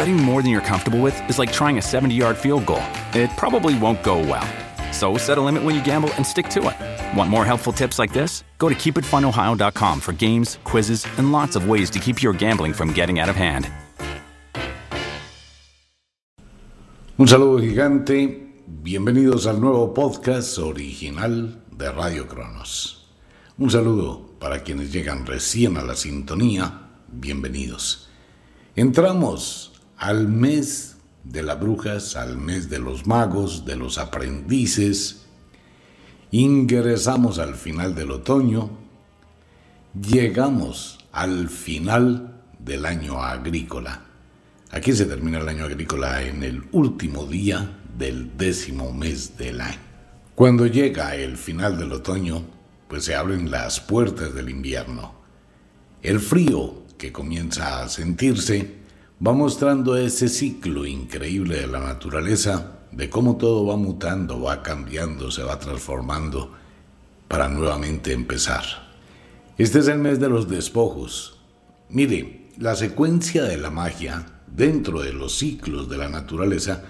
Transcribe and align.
Betting 0.00 0.16
more 0.16 0.40
than 0.40 0.50
you're 0.50 0.62
comfortable 0.62 1.02
with 1.02 1.28
is 1.28 1.38
like 1.38 1.52
trying 1.52 1.76
a 1.76 1.82
70 1.82 2.14
yard 2.14 2.34
field 2.34 2.64
goal. 2.64 2.82
It 3.12 3.28
probably 3.36 3.78
won't 3.78 4.02
go 4.02 4.16
well. 4.16 4.48
So 4.94 5.18
set 5.18 5.36
a 5.36 5.42
limit 5.42 5.62
when 5.62 5.74
you 5.74 5.84
gamble 5.84 6.08
and 6.16 6.26
stick 6.26 6.48
to 6.56 6.70
it. 6.70 7.18
Want 7.18 7.28
more 7.28 7.44
helpful 7.44 7.70
tips 7.70 7.98
like 7.98 8.10
this? 8.10 8.42
Go 8.56 8.70
to 8.70 8.74
keepitfunohio.com 8.74 10.00
for 10.00 10.14
games, 10.14 10.58
quizzes, 10.64 11.06
and 11.18 11.32
lots 11.32 11.54
of 11.54 11.68
ways 11.68 11.90
to 11.90 11.98
keep 11.98 12.22
your 12.22 12.32
gambling 12.32 12.72
from 12.72 12.94
getting 12.94 13.20
out 13.20 13.28
of 13.28 13.36
hand. 13.36 13.68
Un 17.18 17.28
saludo 17.28 17.60
gigante, 17.60 18.54
bienvenidos 18.82 19.46
al 19.46 19.60
nuevo 19.60 19.92
podcast 19.92 20.56
original 20.60 21.60
de 21.76 21.92
Radio 21.92 22.26
Cronos. 22.26 23.06
Un 23.58 23.68
saludo 23.68 24.38
para 24.38 24.62
quienes 24.62 24.94
llegan 24.94 25.26
recién 25.26 25.76
a 25.76 25.82
la 25.82 25.94
sintonía, 25.94 26.88
bienvenidos. 27.12 28.08
Entramos 28.74 29.70
al 30.00 30.28
mes 30.28 30.96
de 31.24 31.42
las 31.42 31.60
brujas, 31.60 32.16
al 32.16 32.38
mes 32.38 32.70
de 32.70 32.78
los 32.78 33.06
magos, 33.06 33.66
de 33.66 33.76
los 33.76 33.98
aprendices. 33.98 35.26
Ingresamos 36.30 37.38
al 37.38 37.54
final 37.54 37.94
del 37.94 38.10
otoño, 38.10 38.70
llegamos 39.94 40.98
al 41.12 41.50
final 41.50 42.42
del 42.58 42.86
año 42.86 43.22
agrícola. 43.22 44.06
Aquí 44.70 44.94
se 44.94 45.04
termina 45.04 45.40
el 45.40 45.48
año 45.48 45.66
agrícola 45.66 46.22
en 46.22 46.44
el 46.44 46.62
último 46.72 47.26
día 47.26 47.78
del 47.98 48.38
décimo 48.38 48.92
mes 48.92 49.36
del 49.36 49.60
año. 49.60 49.78
Cuando 50.34 50.66
llega 50.66 51.14
el 51.14 51.36
final 51.36 51.76
del 51.78 51.92
otoño, 51.92 52.42
pues 52.88 53.04
se 53.04 53.14
abren 53.14 53.50
las 53.50 53.80
puertas 53.80 54.34
del 54.34 54.48
invierno. 54.48 55.12
El 56.02 56.20
frío 56.20 56.84
que 56.96 57.12
comienza 57.12 57.82
a 57.82 57.88
sentirse 57.90 58.79
va 59.26 59.32
mostrando 59.32 59.96
ese 59.96 60.28
ciclo 60.28 60.86
increíble 60.86 61.60
de 61.60 61.66
la 61.66 61.80
naturaleza, 61.80 62.78
de 62.92 63.08
cómo 63.10 63.36
todo 63.36 63.66
va 63.66 63.76
mutando, 63.76 64.40
va 64.40 64.62
cambiando, 64.62 65.30
se 65.30 65.42
va 65.42 65.58
transformando 65.58 66.52
para 67.28 67.48
nuevamente 67.48 68.12
empezar. 68.12 68.64
Este 69.58 69.80
es 69.80 69.88
el 69.88 69.98
mes 69.98 70.20
de 70.20 70.28
los 70.28 70.48
despojos. 70.48 71.38
Mire, 71.88 72.48
la 72.58 72.74
secuencia 72.74 73.44
de 73.44 73.58
la 73.58 73.70
magia 73.70 74.40
dentro 74.54 75.00
de 75.00 75.12
los 75.12 75.38
ciclos 75.38 75.88
de 75.88 75.98
la 75.98 76.08
naturaleza, 76.08 76.82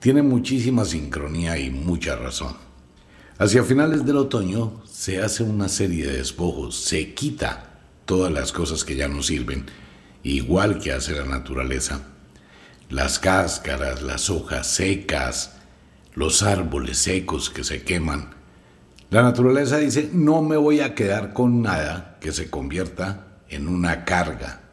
tiene 0.00 0.22
muchísima 0.22 0.84
sincronía 0.84 1.58
y 1.58 1.70
mucha 1.70 2.16
razón. 2.16 2.54
Hacia 3.38 3.64
finales 3.64 4.04
del 4.04 4.18
otoño 4.18 4.82
se 4.86 5.20
hace 5.20 5.42
una 5.42 5.68
serie 5.68 6.06
de 6.06 6.18
despojos, 6.18 6.76
se 6.76 7.14
quita 7.14 7.80
todas 8.04 8.32
las 8.32 8.52
cosas 8.52 8.84
que 8.84 8.96
ya 8.96 9.08
no 9.08 9.22
sirven, 9.22 9.66
igual 10.24 10.80
que 10.80 10.92
hace 10.92 11.12
la 11.12 11.24
naturaleza. 11.24 12.00
Las 12.90 13.18
cáscaras, 13.20 14.02
las 14.02 14.28
hojas 14.28 14.66
secas, 14.66 15.56
los 16.14 16.42
árboles 16.42 16.98
secos 16.98 17.50
que 17.50 17.62
se 17.62 17.82
queman. 17.82 18.34
La 19.10 19.22
naturaleza 19.22 19.78
dice, 19.78 20.10
no 20.12 20.42
me 20.42 20.56
voy 20.56 20.80
a 20.80 20.96
quedar 20.96 21.32
con 21.32 21.62
nada 21.62 22.18
que 22.20 22.32
se 22.32 22.50
convierta 22.50 23.26
en 23.48 23.68
una 23.68 24.04
carga, 24.04 24.64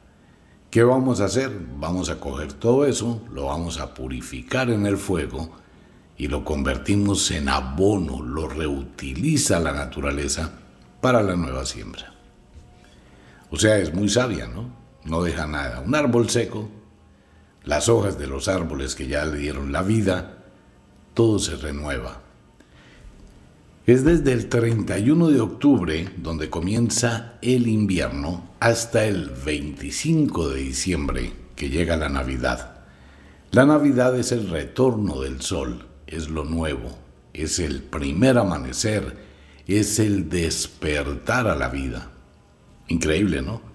¿Qué 0.71 0.85
vamos 0.85 1.19
a 1.19 1.25
hacer? 1.25 1.51
Vamos 1.77 2.09
a 2.09 2.21
coger 2.21 2.53
todo 2.53 2.85
eso, 2.85 3.21
lo 3.33 3.47
vamos 3.47 3.77
a 3.81 3.93
purificar 3.93 4.69
en 4.69 4.85
el 4.85 4.95
fuego 4.95 5.51
y 6.17 6.29
lo 6.29 6.45
convertimos 6.45 7.29
en 7.31 7.49
abono, 7.49 8.23
lo 8.23 8.47
reutiliza 8.47 9.59
la 9.59 9.73
naturaleza 9.73 10.49
para 11.01 11.21
la 11.23 11.35
nueva 11.35 11.65
siembra. 11.65 12.13
O 13.49 13.57
sea, 13.57 13.79
es 13.79 13.93
muy 13.93 14.07
sabia, 14.07 14.47
¿no? 14.47 14.80
No 15.05 15.23
deja 15.23 15.47
nada. 15.47 15.81
Un 15.81 15.95
árbol 15.95 16.29
seco, 16.29 16.69
las 17.63 17.89
hojas 17.89 18.17
de 18.17 18.27
los 18.27 18.47
árboles 18.47 18.95
que 18.95 19.07
ya 19.07 19.25
le 19.25 19.37
dieron 19.37 19.71
la 19.71 19.81
vida, 19.81 20.45
todo 21.13 21.39
se 21.39 21.55
renueva. 21.55 22.21
Es 23.85 24.03
desde 24.03 24.31
el 24.31 24.47
31 24.47 25.29
de 25.29 25.41
octubre 25.41 26.09
donde 26.17 26.49
comienza 26.49 27.33
el 27.41 27.67
invierno 27.67 28.51
hasta 28.59 29.05
el 29.05 29.31
25 29.31 30.49
de 30.49 30.61
diciembre 30.61 31.33
que 31.55 31.69
llega 31.69 31.97
la 31.97 32.09
Navidad. 32.09 32.75
La 33.51 33.65
Navidad 33.65 34.17
es 34.17 34.31
el 34.31 34.49
retorno 34.49 35.19
del 35.21 35.41
sol, 35.41 35.87
es 36.07 36.29
lo 36.29 36.45
nuevo, 36.45 36.97
es 37.33 37.59
el 37.59 37.81
primer 37.81 38.37
amanecer, 38.37 39.17
es 39.67 39.99
el 39.99 40.29
despertar 40.29 41.47
a 41.47 41.55
la 41.55 41.69
vida. 41.69 42.11
Increíble, 42.87 43.41
¿no? 43.41 43.70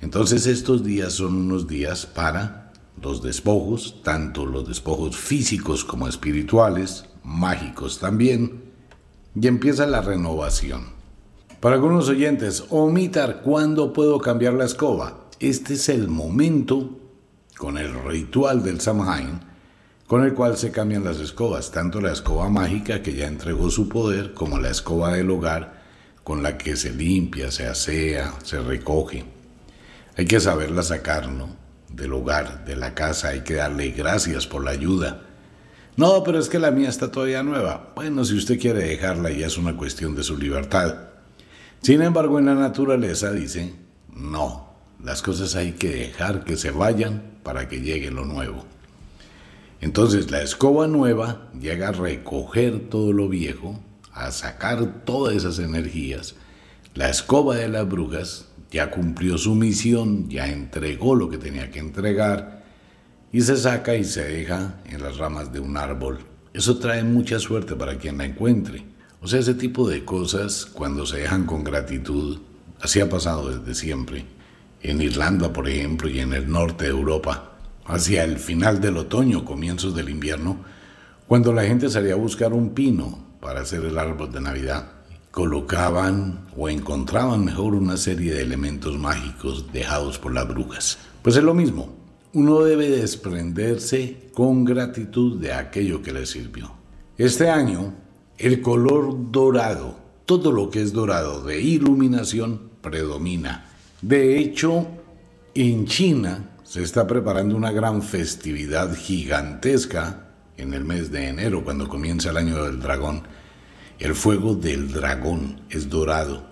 Entonces 0.00 0.46
estos 0.46 0.84
días 0.84 1.14
son 1.14 1.34
unos 1.34 1.66
días 1.66 2.06
para 2.06 2.72
los 3.02 3.22
despojos, 3.22 4.02
tanto 4.02 4.46
los 4.46 4.66
despojos 4.66 5.16
físicos 5.16 5.84
como 5.84 6.08
espirituales, 6.08 7.06
mágicos 7.24 7.98
también, 7.98 8.62
y 9.34 9.46
empieza 9.46 9.86
la 9.86 10.00
renovación. 10.00 10.98
Para 11.60 11.76
algunos 11.76 12.08
oyentes, 12.08 12.64
omitar 12.70 13.42
cuándo 13.42 13.92
puedo 13.92 14.20
cambiar 14.20 14.54
la 14.54 14.64
escoba. 14.64 15.26
Este 15.40 15.74
es 15.74 15.88
el 15.88 16.08
momento, 16.08 16.98
con 17.56 17.78
el 17.78 17.92
ritual 18.04 18.62
del 18.62 18.80
Samhain, 18.80 19.40
con 20.06 20.24
el 20.24 20.34
cual 20.34 20.56
se 20.56 20.70
cambian 20.70 21.04
las 21.04 21.18
escobas, 21.18 21.70
tanto 21.70 22.00
la 22.00 22.12
escoba 22.12 22.48
mágica 22.48 23.02
que 23.02 23.14
ya 23.14 23.26
entregó 23.26 23.70
su 23.70 23.88
poder, 23.88 24.32
como 24.34 24.58
la 24.58 24.70
escoba 24.70 25.12
del 25.12 25.30
hogar, 25.30 25.82
con 26.22 26.42
la 26.42 26.56
que 26.56 26.76
se 26.76 26.92
limpia, 26.92 27.50
se 27.50 27.66
asea, 27.66 28.34
se 28.44 28.60
recoge. 28.60 29.37
Hay 30.18 30.26
que 30.26 30.40
saberla 30.40 30.82
sacar, 30.82 31.30
¿no? 31.30 31.56
Del 31.88 32.12
hogar, 32.12 32.66
de 32.66 32.76
la 32.76 32.94
casa, 32.94 33.28
hay 33.28 33.40
que 33.40 33.54
darle 33.54 33.92
gracias 33.92 34.46
por 34.46 34.62
la 34.62 34.72
ayuda 34.72 35.22
no, 35.98 36.22
pero 36.22 36.38
es 36.38 36.48
que 36.48 36.60
la 36.60 36.70
mía 36.70 36.88
está 36.88 37.10
todavía 37.10 37.42
nueva. 37.42 37.90
Bueno, 37.96 38.24
si 38.24 38.36
usted 38.36 38.60
quiere 38.60 38.84
dejarla 38.84 39.32
ya 39.32 39.48
es 39.48 39.58
una 39.58 39.76
cuestión 39.76 40.14
de 40.14 40.22
su 40.22 40.38
libertad. 40.38 40.94
Sin 41.82 42.02
embargo, 42.02 42.38
en 42.38 42.46
la 42.46 42.54
naturaleza 42.54 43.32
dice, 43.32 43.74
no, 44.14 44.76
las 45.02 45.22
cosas 45.22 45.56
hay 45.56 45.72
que 45.72 45.88
dejar 45.88 46.44
que 46.44 46.56
se 46.56 46.70
vayan 46.70 47.40
para 47.42 47.68
que 47.68 47.80
llegue 47.80 48.12
lo 48.12 48.24
nuevo. 48.24 48.64
Entonces 49.80 50.30
la 50.30 50.40
escoba 50.40 50.86
nueva 50.86 51.48
llega 51.58 51.88
a 51.88 51.92
recoger 51.92 52.88
todo 52.88 53.12
lo 53.12 53.28
viejo, 53.28 53.80
a 54.12 54.30
sacar 54.30 55.02
todas 55.04 55.34
esas 55.34 55.58
energías. 55.58 56.36
La 56.94 57.10
escoba 57.10 57.56
de 57.56 57.66
las 57.70 57.88
brujas 57.88 58.46
ya 58.70 58.90
cumplió 58.90 59.38
su 59.38 59.54
misión, 59.54 60.28
ya 60.28 60.48
entregó 60.48 61.14
lo 61.14 61.28
que 61.28 61.38
tenía 61.38 61.70
que 61.70 61.78
entregar 61.78 62.64
y 63.32 63.40
se 63.40 63.56
saca 63.56 63.94
y 63.94 64.04
se 64.04 64.24
deja 64.24 64.80
en 64.86 65.02
las 65.02 65.16
ramas 65.16 65.52
de 65.52 65.60
un 65.60 65.76
árbol. 65.76 66.18
Eso 66.52 66.78
trae 66.78 67.04
mucha 67.04 67.38
suerte 67.38 67.76
para 67.76 67.98
quien 67.98 68.18
la 68.18 68.24
encuentre. 68.24 68.84
O 69.20 69.26
sea, 69.26 69.40
ese 69.40 69.54
tipo 69.54 69.88
de 69.88 70.04
cosas, 70.04 70.66
cuando 70.66 71.04
se 71.06 71.18
dejan 71.18 71.44
con 71.44 71.64
gratitud, 71.64 72.38
así 72.80 73.00
ha 73.00 73.08
pasado 73.08 73.58
desde 73.58 73.74
siempre. 73.74 74.24
En 74.82 75.00
Irlanda, 75.00 75.52
por 75.52 75.68
ejemplo, 75.68 76.08
y 76.08 76.20
en 76.20 76.32
el 76.32 76.50
norte 76.50 76.84
de 76.84 76.90
Europa, 76.90 77.56
hacia 77.84 78.24
el 78.24 78.38
final 78.38 78.80
del 78.80 78.96
otoño, 78.96 79.44
comienzos 79.44 79.94
del 79.94 80.08
invierno, 80.08 80.58
cuando 81.26 81.52
la 81.52 81.64
gente 81.64 81.90
salía 81.90 82.14
a 82.14 82.16
buscar 82.16 82.52
un 82.52 82.70
pino 82.70 83.18
para 83.40 83.60
hacer 83.60 83.84
el 83.84 83.98
árbol 83.98 84.32
de 84.32 84.40
Navidad, 84.40 84.92
colocaban 85.38 86.46
o 86.56 86.68
encontraban 86.68 87.44
mejor 87.44 87.76
una 87.76 87.96
serie 87.96 88.34
de 88.34 88.42
elementos 88.42 88.98
mágicos 88.98 89.72
dejados 89.72 90.18
por 90.18 90.34
las 90.34 90.48
brujas. 90.48 90.98
Pues 91.22 91.36
es 91.36 91.44
lo 91.44 91.54
mismo, 91.54 91.94
uno 92.32 92.64
debe 92.64 92.90
desprenderse 92.90 94.30
con 94.34 94.64
gratitud 94.64 95.40
de 95.40 95.52
aquello 95.52 96.02
que 96.02 96.12
le 96.12 96.26
sirvió. 96.26 96.72
Este 97.16 97.48
año, 97.50 97.94
el 98.36 98.60
color 98.60 99.30
dorado, 99.30 99.96
todo 100.26 100.50
lo 100.50 100.70
que 100.70 100.82
es 100.82 100.92
dorado 100.92 101.44
de 101.44 101.60
iluminación, 101.60 102.70
predomina. 102.80 103.70
De 104.02 104.40
hecho, 104.40 104.88
en 105.54 105.86
China 105.86 106.50
se 106.64 106.82
está 106.82 107.06
preparando 107.06 107.56
una 107.56 107.70
gran 107.70 108.02
festividad 108.02 108.92
gigantesca 108.92 110.30
en 110.56 110.74
el 110.74 110.84
mes 110.84 111.12
de 111.12 111.28
enero, 111.28 111.62
cuando 111.62 111.88
comienza 111.88 112.30
el 112.30 112.38
año 112.38 112.64
del 112.64 112.80
dragón. 112.80 113.22
El 113.98 114.14
fuego 114.14 114.54
del 114.54 114.92
dragón 114.92 115.62
es 115.70 115.90
dorado. 115.90 116.44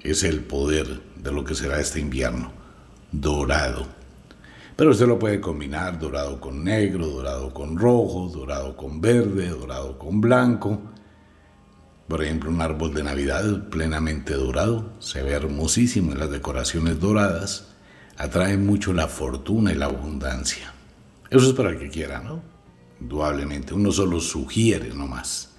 Es 0.00 0.22
el 0.22 0.40
poder 0.40 1.02
de 1.14 1.30
lo 1.30 1.44
que 1.44 1.54
será 1.54 1.78
este 1.78 2.00
invierno. 2.00 2.52
Dorado. 3.12 3.86
Pero 4.76 4.92
usted 4.92 5.06
lo 5.06 5.18
puede 5.18 5.42
combinar 5.42 5.98
dorado 5.98 6.40
con 6.40 6.64
negro, 6.64 7.06
dorado 7.06 7.52
con 7.52 7.76
rojo, 7.76 8.30
dorado 8.32 8.78
con 8.78 8.98
verde, 8.98 9.50
dorado 9.50 9.98
con 9.98 10.22
blanco. 10.22 10.80
Por 12.08 12.24
ejemplo, 12.24 12.48
un 12.48 12.62
árbol 12.62 12.94
de 12.94 13.02
Navidad 13.02 13.68
plenamente 13.68 14.32
dorado 14.32 14.94
se 15.00 15.22
ve 15.22 15.32
hermosísimo 15.32 16.12
en 16.12 16.18
las 16.18 16.30
decoraciones 16.30 16.98
doradas. 16.98 17.74
Atrae 18.16 18.56
mucho 18.56 18.94
la 18.94 19.06
fortuna 19.06 19.70
y 19.70 19.74
la 19.74 19.84
abundancia. 19.84 20.72
Eso 21.28 21.46
es 21.46 21.52
para 21.52 21.68
el 21.68 21.78
que 21.78 21.90
quiera, 21.90 22.20
¿no? 22.20 22.42
Indudablemente, 23.02 23.74
uno 23.74 23.92
solo 23.92 24.18
sugiere 24.18 24.94
nomás. 24.94 25.49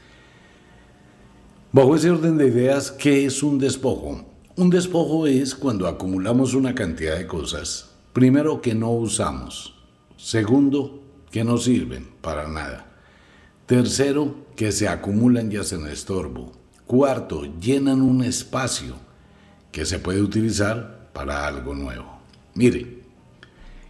Bajo 1.74 1.96
ese 1.96 2.12
orden 2.12 2.38
de 2.38 2.48
ideas, 2.48 2.92
¿qué 2.92 3.26
es 3.26 3.42
un 3.42 3.58
despojo? 3.58 4.26
Un 4.58 4.70
despojo 4.70 5.26
es 5.26 5.56
cuando 5.56 5.88
acumulamos 5.88 6.54
una 6.54 6.76
cantidad 6.76 7.16
de 7.16 7.28
cosas, 7.28 7.92
primero 8.12 8.62
que 8.62 8.76
no 8.76 8.92
usamos, 8.92 9.74
segundo 10.18 11.02
que 11.32 11.46
no 11.46 11.58
sirven 11.58 12.10
para 12.20 12.50
nada, 12.50 12.92
tercero 13.68 14.48
que 14.58 14.74
se 14.74 14.90
acumulan 14.90 15.50
y 15.50 15.56
hacen 15.56 15.88
estorbo, 15.88 16.52
cuarto 16.86 17.44
llenan 17.62 18.02
un 18.02 18.22
espacio 18.22 18.96
que 19.72 19.86
se 19.86 19.98
puede 19.98 20.22
utilizar 20.22 21.10
para 21.14 21.48
algo 21.48 21.74
nuevo. 21.74 22.20
Mire, 22.54 23.02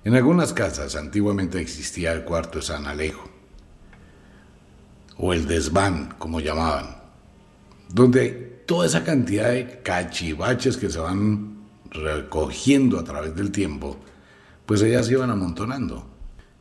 en 0.04 0.13
algunas 0.13 0.54
casas 0.54 0.95
antiguamente 0.95 1.60
existía 1.60 2.12
el 2.12 2.25
cuarto 2.25 2.60
de 2.60 2.66
San 2.66 2.86
Alejo, 2.86 3.28
o 5.18 5.33
el 5.33 5.48
desván, 5.48 6.13
como 6.19 6.42
llamaban, 6.42 7.00
donde 7.93 8.63
toda 8.65 8.85
esa 8.85 9.03
cantidad 9.03 9.51
de 9.51 9.81
cachivaches 9.81 10.77
que 10.77 10.89
se 10.89 10.99
van 10.99 11.61
recogiendo 11.89 12.99
a 12.99 13.03
través 13.03 13.35
del 13.35 13.51
tiempo, 13.51 13.97
pues 14.65 14.81
ellas 14.81 15.07
se 15.07 15.13
iban 15.13 15.29
amontonando. 15.29 16.05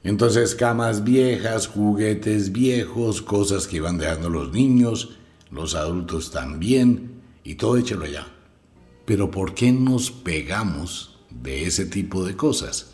Entonces 0.02 0.54
camas 0.54 1.04
viejas, 1.04 1.66
juguetes 1.66 2.52
viejos, 2.52 3.22
cosas 3.22 3.66
que 3.66 3.76
iban 3.76 3.98
dejando 3.98 4.30
los 4.30 4.52
niños, 4.52 5.18
los 5.50 5.74
adultos 5.74 6.30
también, 6.30 7.20
y 7.44 7.56
todo 7.56 7.76
échelo 7.76 8.04
allá. 8.06 8.26
Pero 9.04 9.30
¿por 9.30 9.54
qué 9.54 9.72
nos 9.72 10.10
pegamos 10.10 11.18
de 11.30 11.66
ese 11.66 11.84
tipo 11.84 12.24
de 12.24 12.36
cosas? 12.36 12.92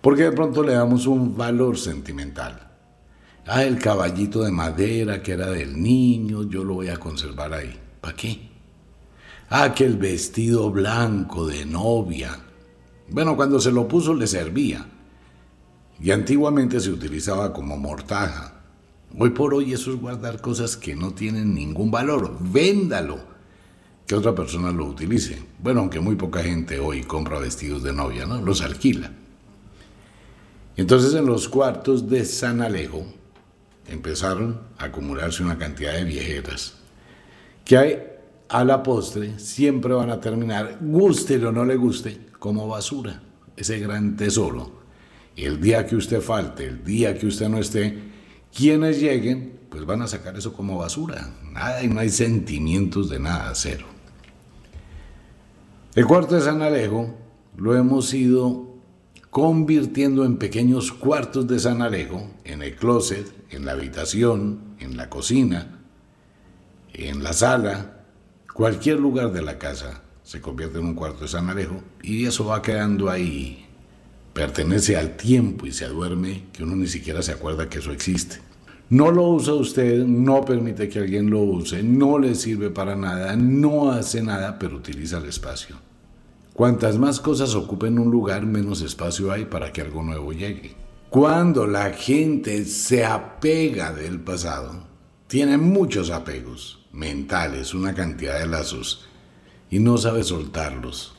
Porque 0.00 0.24
de 0.24 0.32
pronto 0.32 0.62
le 0.62 0.72
damos 0.72 1.06
un 1.06 1.36
valor 1.36 1.78
sentimental. 1.78 2.71
Ah, 3.46 3.64
el 3.64 3.78
caballito 3.78 4.42
de 4.42 4.52
madera 4.52 5.20
que 5.20 5.32
era 5.32 5.50
del 5.50 5.80
niño, 5.82 6.44
yo 6.48 6.62
lo 6.62 6.74
voy 6.74 6.88
a 6.88 6.98
conservar 6.98 7.52
ahí. 7.52 7.76
¿Para 8.00 8.14
qué? 8.14 8.50
Ah, 9.50 9.74
que 9.74 9.84
el 9.84 9.96
vestido 9.96 10.70
blanco 10.70 11.46
de 11.46 11.64
novia. 11.64 12.38
Bueno, 13.08 13.36
cuando 13.36 13.60
se 13.60 13.72
lo 13.72 13.88
puso 13.88 14.14
le 14.14 14.28
servía. 14.28 14.86
Y 16.00 16.10
antiguamente 16.12 16.80
se 16.80 16.90
utilizaba 16.90 17.52
como 17.52 17.76
mortaja. 17.76 18.60
Hoy 19.18 19.30
por 19.30 19.54
hoy 19.54 19.72
eso 19.72 19.92
es 19.92 20.00
guardar 20.00 20.40
cosas 20.40 20.76
que 20.76 20.94
no 20.94 21.12
tienen 21.12 21.52
ningún 21.52 21.90
valor. 21.90 22.38
Véndalo. 22.40 23.18
Que 24.06 24.14
otra 24.14 24.34
persona 24.34 24.70
lo 24.70 24.86
utilice. 24.86 25.42
Bueno, 25.58 25.80
aunque 25.80 26.00
muy 26.00 26.14
poca 26.14 26.42
gente 26.42 26.78
hoy 26.78 27.02
compra 27.02 27.40
vestidos 27.40 27.82
de 27.82 27.92
novia, 27.92 28.24
¿no? 28.24 28.40
Los 28.40 28.62
alquila. 28.62 29.12
Entonces 30.76 31.12
en 31.14 31.26
los 31.26 31.48
cuartos 31.48 32.08
de 32.08 32.24
San 32.24 32.62
Alejo 32.62 33.04
empezaron 33.92 34.60
a 34.78 34.86
acumularse 34.86 35.42
una 35.42 35.58
cantidad 35.58 35.92
de 35.92 36.04
viejeras 36.04 36.74
que 37.64 38.10
a 38.48 38.64
la 38.64 38.82
postre 38.82 39.38
siempre 39.38 39.94
van 39.94 40.10
a 40.10 40.20
terminar, 40.20 40.78
guste 40.80 41.44
o 41.44 41.52
no 41.52 41.64
le 41.64 41.76
guste, 41.76 42.26
como 42.38 42.68
basura, 42.68 43.22
ese 43.56 43.78
gran 43.78 44.16
tesoro. 44.16 44.82
El 45.36 45.60
día 45.60 45.86
que 45.86 45.96
usted 45.96 46.20
falte, 46.20 46.66
el 46.66 46.84
día 46.84 47.16
que 47.16 47.26
usted 47.26 47.48
no 47.48 47.58
esté, 47.58 47.98
quienes 48.54 49.00
lleguen, 49.00 49.60
pues 49.70 49.86
van 49.86 50.02
a 50.02 50.06
sacar 50.06 50.36
eso 50.36 50.52
como 50.52 50.76
basura. 50.76 51.32
Nada 51.50 51.82
y 51.82 51.88
no 51.88 52.00
hay 52.00 52.10
sentimientos 52.10 53.08
de 53.08 53.18
nada, 53.18 53.52
cero. 53.54 53.86
El 55.94 56.06
cuarto 56.06 56.34
de 56.34 56.42
San 56.42 56.60
Alejo 56.60 57.14
lo 57.56 57.76
hemos 57.76 58.12
ido 58.12 58.71
convirtiendo 59.32 60.26
en 60.26 60.36
pequeños 60.36 60.92
cuartos 60.92 61.48
de 61.48 61.58
San 61.58 61.80
Alejo, 61.80 62.30
en 62.44 62.60
el 62.60 62.76
closet, 62.76 63.26
en 63.48 63.64
la 63.64 63.72
habitación, 63.72 64.76
en 64.78 64.98
la 64.98 65.08
cocina, 65.08 65.80
en 66.92 67.22
la 67.22 67.32
sala, 67.32 68.04
cualquier 68.52 69.00
lugar 69.00 69.32
de 69.32 69.40
la 69.40 69.56
casa 69.56 70.02
se 70.22 70.42
convierte 70.42 70.80
en 70.80 70.84
un 70.84 70.94
cuarto 70.94 71.22
de 71.22 71.28
San 71.28 71.48
Alejo 71.48 71.80
y 72.02 72.26
eso 72.26 72.44
va 72.44 72.60
quedando 72.60 73.08
ahí. 73.08 73.64
Pertenece 74.34 74.98
al 74.98 75.16
tiempo 75.16 75.64
y 75.64 75.72
se 75.72 75.88
duerme 75.88 76.44
que 76.52 76.64
uno 76.64 76.76
ni 76.76 76.86
siquiera 76.86 77.22
se 77.22 77.32
acuerda 77.32 77.70
que 77.70 77.78
eso 77.78 77.90
existe. 77.90 78.36
No 78.90 79.10
lo 79.10 79.28
usa 79.28 79.54
usted, 79.54 80.04
no 80.04 80.44
permite 80.44 80.90
que 80.90 80.98
alguien 80.98 81.30
lo 81.30 81.40
use, 81.40 81.82
no 81.82 82.18
le 82.18 82.34
sirve 82.34 82.68
para 82.68 82.96
nada, 82.96 83.34
no 83.34 83.92
hace 83.92 84.22
nada, 84.22 84.58
pero 84.58 84.76
utiliza 84.76 85.16
el 85.16 85.24
espacio. 85.24 85.76
Cuantas 86.54 86.98
más 86.98 87.18
cosas 87.18 87.54
ocupen 87.54 87.98
un 87.98 88.10
lugar, 88.10 88.44
menos 88.44 88.82
espacio 88.82 89.32
hay 89.32 89.46
para 89.46 89.72
que 89.72 89.80
algo 89.80 90.02
nuevo 90.02 90.32
llegue. 90.32 90.74
Cuando 91.08 91.66
la 91.66 91.90
gente 91.92 92.66
se 92.66 93.06
apega 93.06 93.92
del 93.92 94.20
pasado, 94.20 94.84
tiene 95.28 95.56
muchos 95.56 96.10
apegos 96.10 96.86
mentales, 96.92 97.72
una 97.72 97.94
cantidad 97.94 98.38
de 98.38 98.46
lazos, 98.46 99.06
y 99.70 99.78
no 99.78 99.96
sabe 99.96 100.24
soltarlos. 100.24 101.14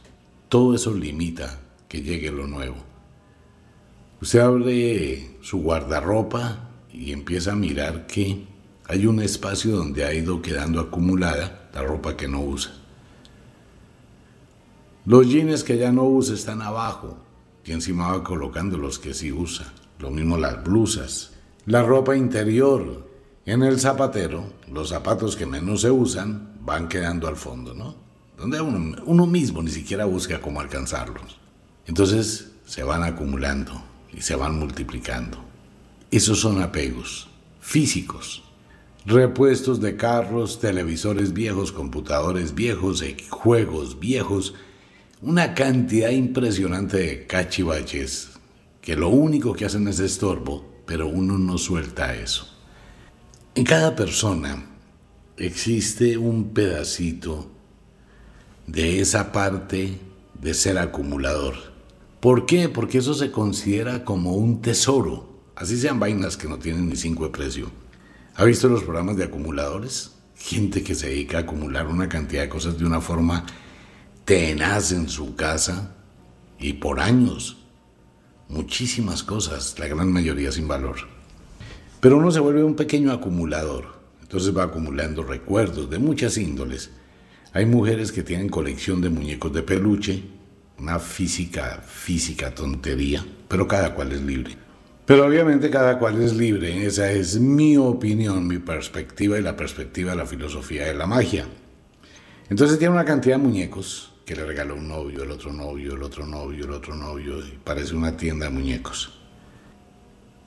Todo 0.50 0.76
eso 0.76 0.94
limita 0.94 1.60
que 1.88 2.04
llegue 2.04 2.32
lo 2.32 2.46
nuevo. 2.46 2.76
Usted 4.22 4.40
abre 4.40 5.38
su 5.42 5.62
guardarropa 5.64 6.70
y 6.92 7.12
empieza 7.12 7.54
a 7.54 7.56
mirar 7.56 8.06
que 8.06 8.46
hay 8.86 9.08
un 9.08 9.20
espacio 9.20 9.76
donde 9.76 10.06
ha 10.06 10.14
ido 10.14 10.44
quedando 10.44 10.80
acumulada 10.80 11.70
la 11.74 11.82
ropa 11.82 12.16
que 12.16 12.28
no 12.28 12.42
usa. 12.42 12.83
Los 15.06 15.28
jeans 15.28 15.64
que 15.64 15.78
ya 15.78 15.92
no 15.92 16.06
usa 16.06 16.34
están 16.34 16.62
abajo 16.62 17.18
y 17.66 17.74
encima 17.74 18.12
va 18.12 18.24
colocando 18.24 18.78
los 18.78 19.00
que 19.00 19.14
sí 19.14 19.32
usa. 19.34 19.74
Lo 20.00 20.10
mismo 20.10 20.38
las 20.38 20.64
blusas. 20.64 21.32
La 21.66 21.84
ropa 21.84 22.16
interior. 22.16 23.12
En 23.46 23.64
el 23.64 23.82
zapatero, 23.82 24.46
los 24.72 24.90
zapatos 24.90 25.36
que 25.36 25.46
menos 25.46 25.82
se 25.82 25.92
usan 25.92 26.58
van 26.62 26.88
quedando 26.88 27.28
al 27.28 27.36
fondo, 27.36 27.74
¿no? 27.74 27.96
Donde 28.38 28.62
uno, 28.62 29.02
uno 29.06 29.28
mismo 29.28 29.62
ni 29.62 29.72
siquiera 29.72 30.06
busca 30.06 30.40
cómo 30.40 30.62
alcanzarlos. 30.62 31.38
Entonces 31.86 32.52
se 32.66 32.84
van 32.84 33.04
acumulando 33.04 33.84
y 34.14 34.22
se 34.22 34.36
van 34.36 34.58
multiplicando. 34.58 35.38
Esos 36.12 36.40
son 36.40 36.62
apegos 36.62 37.28
físicos. 37.60 38.44
Repuestos 39.06 39.82
de 39.82 39.98
carros, 39.98 40.62
televisores 40.62 41.34
viejos, 41.34 41.74
computadores 41.74 42.56
viejos, 42.56 43.04
juegos 43.30 44.00
viejos, 44.00 44.54
una 45.24 45.54
cantidad 45.54 46.10
impresionante 46.10 46.98
de 46.98 47.26
cachivaches 47.26 48.32
que 48.82 48.98
lo 48.98 49.08
único 49.08 49.54
que 49.54 49.64
hacen 49.64 49.88
es 49.88 50.02
estorbo, 50.02 50.66
pero 50.86 51.08
uno 51.08 51.38
no 51.38 51.58
suelta 51.58 52.14
eso. 52.14 52.46
En 53.56 53.64
cada 53.64 53.96
persona 53.96 54.66
existe 55.38 56.18
un 56.18 56.50
pedacito 56.50 57.50
de 58.68 59.00
esa 59.00 59.32
parte 59.32 59.98
de 60.42 60.54
ser 60.54 60.78
acumulador. 60.78 61.56
¿Por 62.20 62.46
qué? 62.46 62.68
Porque 62.68 62.98
eso 62.98 63.14
se 63.14 63.32
considera 63.32 64.04
como 64.04 64.34
un 64.34 64.62
tesoro, 64.62 65.40
así 65.56 65.78
sean 65.78 66.02
vainas 66.02 66.36
que 66.36 66.50
no 66.50 66.60
tienen 66.60 66.90
ni 66.90 66.98
cinco 66.98 67.24
de 67.24 67.30
precio. 67.30 67.72
¿Ha 68.36 68.44
visto 68.44 68.68
los 68.68 68.84
programas 68.84 69.16
de 69.16 69.24
acumuladores? 69.24 70.12
Gente 70.36 70.84
que 70.84 70.96
se 70.96 71.08
dedica 71.08 71.38
a 71.38 71.42
acumular 71.42 71.88
una 71.88 72.10
cantidad 72.10 72.42
de 72.42 72.50
cosas 72.50 72.78
de 72.78 72.86
una 72.86 73.00
forma 73.00 73.46
tenaz 74.26 74.92
en 74.92 75.10
su 75.10 75.36
casa 75.36 75.96
y 76.60 76.74
por 76.74 77.00
años. 77.00 77.58
Muchísimas 78.48 79.24
cosas, 79.24 79.78
la 79.80 79.88
gran 79.88 80.12
mayoría 80.12 80.52
sin 80.52 80.68
valor. 80.68 80.96
Pero 82.00 82.18
uno 82.18 82.32
se 82.32 82.40
vuelve 82.40 82.64
un 82.64 82.76
pequeño 82.76 83.12
acumulador, 83.12 83.86
entonces 84.22 84.56
va 84.56 84.64
acumulando 84.64 85.24
recuerdos 85.24 85.90
de 85.90 86.00
muchas 86.00 86.38
índoles. 86.38 86.92
Hay 87.54 87.66
mujeres 87.66 88.12
que 88.12 88.24
tienen 88.24 88.50
colección 88.50 89.02
de 89.02 89.10
muñecos 89.10 89.54
de 89.54 89.64
peluche, 89.64 90.24
una 90.80 91.00
física, 91.00 91.84
física 91.86 92.54
tontería, 92.54 93.26
pero 93.48 93.68
cada 93.68 93.94
cual 93.94 94.12
es 94.12 94.22
libre. 94.22 94.58
Pero 95.06 95.26
obviamente 95.26 95.70
cada 95.70 96.00
cual 96.00 96.22
es 96.22 96.34
libre, 96.34 96.86
esa 96.86 97.12
es 97.12 97.40
mi 97.40 97.76
opinión, 97.76 98.48
mi 98.48 98.60
perspectiva 98.60 99.38
y 99.38 99.42
la 99.42 99.58
perspectiva 99.58 100.12
de 100.12 100.18
la 100.18 100.26
filosofía 100.26 100.86
de 100.86 100.94
la 100.94 101.08
magia. 101.08 101.46
Entonces 102.50 102.80
tiene 102.80 102.94
una 102.94 103.06
cantidad 103.06 103.36
de 103.36 103.44
muñecos, 103.44 104.13
que 104.26 104.36
le 104.36 104.46
regaló 104.46 104.76
un 104.76 104.88
novio, 104.88 105.24
el 105.24 105.32
otro 105.32 105.52
novio, 105.52 105.96
el 105.96 106.04
otro 106.04 106.26
novio, 106.26 106.66
el 106.66 106.72
otro 106.72 106.96
novio, 106.96 107.40
y 107.40 107.60
parece 107.64 107.96
una 107.96 108.16
tienda 108.16 108.46
de 108.46 108.52
muñecos. 108.52 109.20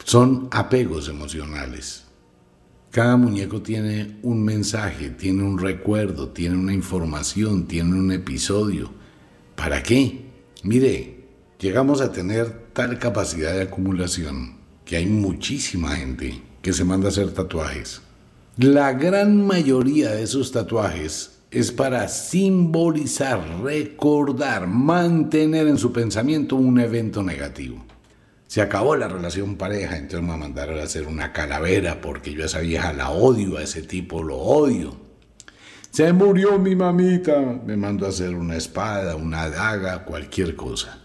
Son 0.05 0.49
apegos 0.51 1.09
emocionales. 1.09 2.05
Cada 2.91 3.17
muñeco 3.17 3.61
tiene 3.61 4.17
un 4.23 4.43
mensaje, 4.43 5.11
tiene 5.11 5.43
un 5.43 5.59
recuerdo, 5.59 6.29
tiene 6.29 6.57
una 6.57 6.73
información, 6.73 7.67
tiene 7.67 7.95
un 7.99 8.11
episodio. 8.13 8.91
¿Para 9.55 9.83
qué? 9.83 10.25
Mire, 10.63 11.25
llegamos 11.59 12.01
a 12.01 12.13
tener 12.13 12.69
tal 12.73 12.99
capacidad 12.99 13.53
de 13.53 13.63
acumulación 13.63 14.57
que 14.85 14.97
hay 14.97 15.07
muchísima 15.07 15.97
gente 15.97 16.41
que 16.63 16.73
se 16.73 16.85
manda 16.85 17.09
a 17.09 17.11
hacer 17.11 17.33
tatuajes. 17.33 18.01
La 18.57 18.93
gran 18.95 19.47
mayoría 19.47 20.13
de 20.13 20.23
esos 20.23 20.53
tatuajes 20.53 21.36
es 21.51 21.73
para 21.73 22.09
simbolizar, 22.09 23.63
recordar, 23.63 24.67
mantener 24.67 25.69
en 25.69 25.79
su 25.79 25.93
pensamiento 25.93 26.57
un 26.57 26.81
evento 26.81 27.23
negativo. 27.23 27.85
Se 28.47 28.63
acabó 28.63 28.97
la 28.97 29.09
relación 29.09 29.57
pareja, 29.57 29.97
entonces 29.97 30.23
me 30.23 30.37
mandaron 30.37 30.79
a 30.79 30.85
hacer 30.85 31.07
una 31.07 31.33
calavera 31.33 32.01
porque 32.01 32.33
yo 32.33 32.43
a 32.43 32.47
esa 32.47 32.61
vieja 32.61 32.93
la 32.93 33.11
odio, 33.11 33.59
a 33.59 33.63
ese 33.63 33.83
tipo 33.83 34.23
lo 34.23 34.37
odio. 34.37 34.97
Se 35.91 36.13
murió 36.13 36.59
mi 36.59 36.77
mamita, 36.77 37.41
me 37.65 37.77
mandó 37.77 38.07
a 38.07 38.11
hacer 38.11 38.35
una 38.35 38.57
espada, 38.57 39.17
una 39.17 39.49
daga, 39.49 40.05
cualquier 40.05 40.55
cosa. 40.55 41.01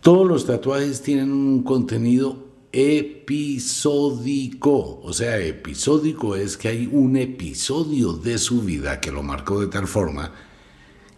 Todos 0.00 0.26
los 0.26 0.46
tatuajes 0.46 1.02
tienen 1.02 1.30
un 1.30 1.62
contenido 1.62 2.49
episódico. 2.72 4.20
O 5.02 5.12
sea, 5.12 5.38
episódico 5.38 6.36
es 6.36 6.56
que 6.56 6.68
hay 6.68 6.88
un 6.90 7.16
episodio 7.16 8.12
de 8.12 8.38
su 8.38 8.62
vida 8.62 9.00
que 9.00 9.12
lo 9.12 9.22
marcó 9.22 9.60
de 9.60 9.66
tal 9.66 9.86
forma 9.86 10.32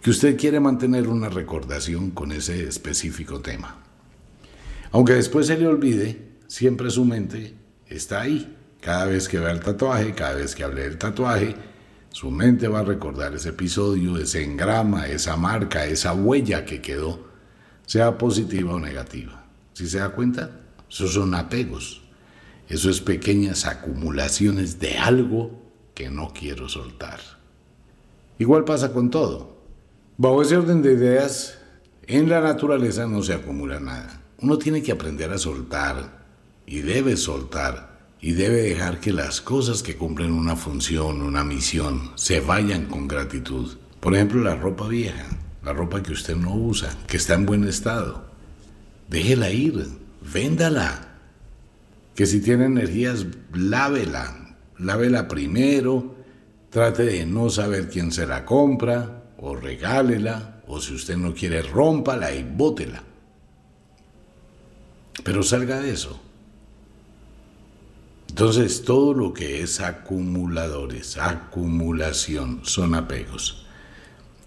que 0.00 0.11
usted 0.11 0.37
quiere 0.37 0.59
mantener 0.59 1.06
una 1.06 1.28
recordación 1.28 2.11
con 2.11 2.32
ese 2.32 2.64
específico 2.66 3.40
tema. 3.40 3.78
Aunque 4.90 5.12
después 5.14 5.47
se 5.47 5.56
le 5.56 5.66
olvide, 5.66 6.32
siempre 6.49 6.90
su 6.90 7.04
mente 7.04 7.54
está 7.87 8.23
ahí. 8.23 8.56
Cada 8.80 9.06
vez 9.06 9.28
que 9.28 9.38
vea 9.38 9.52
el 9.52 9.61
tatuaje, 9.61 10.12
cada 10.12 10.35
vez 10.35 10.56
que 10.56 10.64
hable 10.64 10.82
del 10.82 10.99
tatuaje, 10.99 11.54
su 12.11 12.32
mente 12.32 12.66
va 12.66 12.80
a 12.80 12.85
recordar 12.85 13.32
ese 13.35 13.50
episodio, 13.50 14.18
ese 14.18 14.42
engrama, 14.42 15.06
esa 15.06 15.37
marca, 15.37 15.87
esa 15.87 16.12
huella 16.14 16.64
que 16.64 16.82
quedó, 16.82 17.28
sea 17.87 18.18
positiva 18.18 18.75
o 18.75 18.80
negativa. 18.80 19.47
¿Si 19.73 19.87
se 19.87 19.99
da 19.99 20.09
cuenta? 20.09 20.62
Esos 20.92 21.14
son 21.14 21.34
apegos. 21.34 22.02
Eso 22.68 22.90
es 22.90 23.00
pequeñas 23.00 23.64
acumulaciones 23.64 24.78
de 24.78 24.99
algo 24.99 25.50
que 25.94 26.11
no 26.11 26.32
quiero 26.34 26.68
soltar. 26.68 27.18
Igual 28.38 28.64
pasa 28.64 28.92
con 28.92 29.11
todo. 29.11 29.56
Bajo 30.18 30.42
ese 30.42 30.58
orden 30.58 30.82
de 30.82 30.92
ideas, 30.92 31.58
en 32.06 32.28
la 32.28 32.40
naturaleza 32.40 33.06
no 33.06 33.22
se 33.22 33.32
acumula 33.32 33.80
nada. 33.80 34.20
Uno 34.40 34.58
tiene 34.58 34.82
que 34.82 34.92
aprender 34.92 35.32
a 35.32 35.38
soltar 35.38 36.26
y 36.66 36.80
debe 36.80 37.16
soltar 37.16 37.92
y 38.20 38.32
debe 38.32 38.62
dejar 38.62 39.00
que 39.00 39.12
las 39.12 39.40
cosas 39.40 39.82
que 39.82 39.96
cumplen 39.96 40.32
una 40.32 40.56
función, 40.56 41.22
una 41.22 41.42
misión, 41.42 42.12
se 42.16 42.40
vayan 42.40 42.87
con 42.87 43.08
gratitud. 43.08 43.76
Por 43.99 44.14
ejemplo, 44.14 44.42
la 44.42 44.56
ropa 44.56 44.88
vieja, 44.88 45.26
la 45.64 45.72
ropa 45.72 46.02
que 46.02 46.12
usted 46.12 46.37
no 46.37 46.54
usa, 46.54 46.96
que 47.06 47.16
está 47.16 47.34
en 47.34 47.46
buen 47.46 47.64
estado. 47.64 48.25
Déjela 49.08 49.50
ir, 49.50 50.01
véndala. 50.33 51.09
Que 52.14 52.26
si 52.26 52.41
tiene 52.41 52.67
energías, 52.67 53.26
lávela. 53.52 54.57
Lávela 54.79 55.29
primero. 55.29 56.17
Trate 56.71 57.05
de 57.05 57.26
no 57.26 57.50
saber 57.50 57.88
quién 57.88 58.12
se 58.12 58.26
la 58.26 58.45
compra 58.45 59.25
o 59.38 59.57
regálela. 59.57 60.62
O 60.67 60.81
si 60.81 60.95
usted 60.95 61.17
no 61.17 61.35
quiere, 61.35 61.62
rómpala 61.62 62.35
y 62.35 62.43
bótela. 62.43 63.02
Pero 65.25 65.43
salga 65.43 65.81
de 65.81 65.93
eso. 65.93 66.21
Entonces, 68.29 68.83
todo 68.83 69.12
lo 69.12 69.35
que 69.35 69.61
es 69.61 69.81
acumuladores, 69.81 71.19
acumulación, 71.19 72.61
son 72.62 72.95
apegos. 72.95 73.67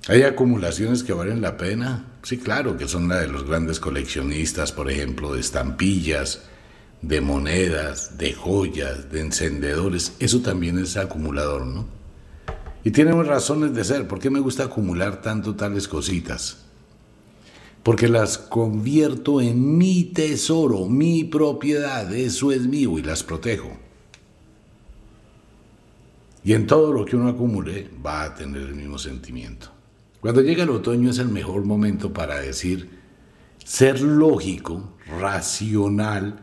¿Hay 0.08 0.24
acumulaciones 0.24 1.04
que 1.04 1.14
valen 1.14 1.42
la 1.42 1.56
pena? 1.56 2.06
Sí, 2.26 2.40
claro, 2.40 2.76
que 2.76 2.88
son 2.88 3.08
la 3.08 3.18
de 3.18 3.28
los 3.28 3.48
grandes 3.48 3.80
coleccionistas, 3.80 4.72
por 4.72 4.90
ejemplo, 4.90 5.36
de 5.36 5.42
estampillas, 5.42 6.42
de 7.04 7.22
monedas, 7.22 8.18
de 8.18 8.34
joyas, 8.34 9.12
de 9.12 9.20
encendedores. 9.20 10.16
Eso 10.18 10.42
también 10.42 10.80
es 10.80 10.98
acumulador, 10.98 11.68
¿no? 11.68 11.86
Y 12.84 12.90
tiene 12.90 13.12
razones 13.22 13.76
de 13.76 13.84
ser. 13.84 14.08
¿Por 14.08 14.18
qué 14.18 14.32
me 14.32 14.40
gusta 14.40 14.64
acumular 14.64 15.22
tanto 15.22 15.54
tales 15.54 15.88
cositas? 15.88 16.66
Porque 17.84 18.08
las 18.08 18.40
convierto 18.40 19.40
en 19.40 19.78
mi 19.78 20.06
tesoro, 20.06 20.88
mi 20.88 21.26
propiedad, 21.26 22.12
eso 22.12 22.52
es 22.52 22.66
mío 22.66 22.98
y 22.98 23.04
las 23.04 23.22
protejo. 23.22 23.70
Y 26.44 26.54
en 26.54 26.66
todo 26.66 26.92
lo 26.92 27.06
que 27.06 27.16
uno 27.18 27.30
acumule 27.30 27.88
va 28.04 28.24
a 28.24 28.34
tener 28.34 28.64
el 28.64 28.74
mismo 28.74 28.98
sentimiento. 28.98 29.75
Cuando 30.26 30.42
llega 30.42 30.64
el 30.64 30.72
otoño 30.72 31.12
es 31.12 31.20
el 31.20 31.30
mejor 31.30 31.66
momento 31.66 32.12
para 32.12 32.40
decir, 32.40 32.90
ser 33.64 34.02
lógico, 34.02 34.98
racional, 35.20 36.40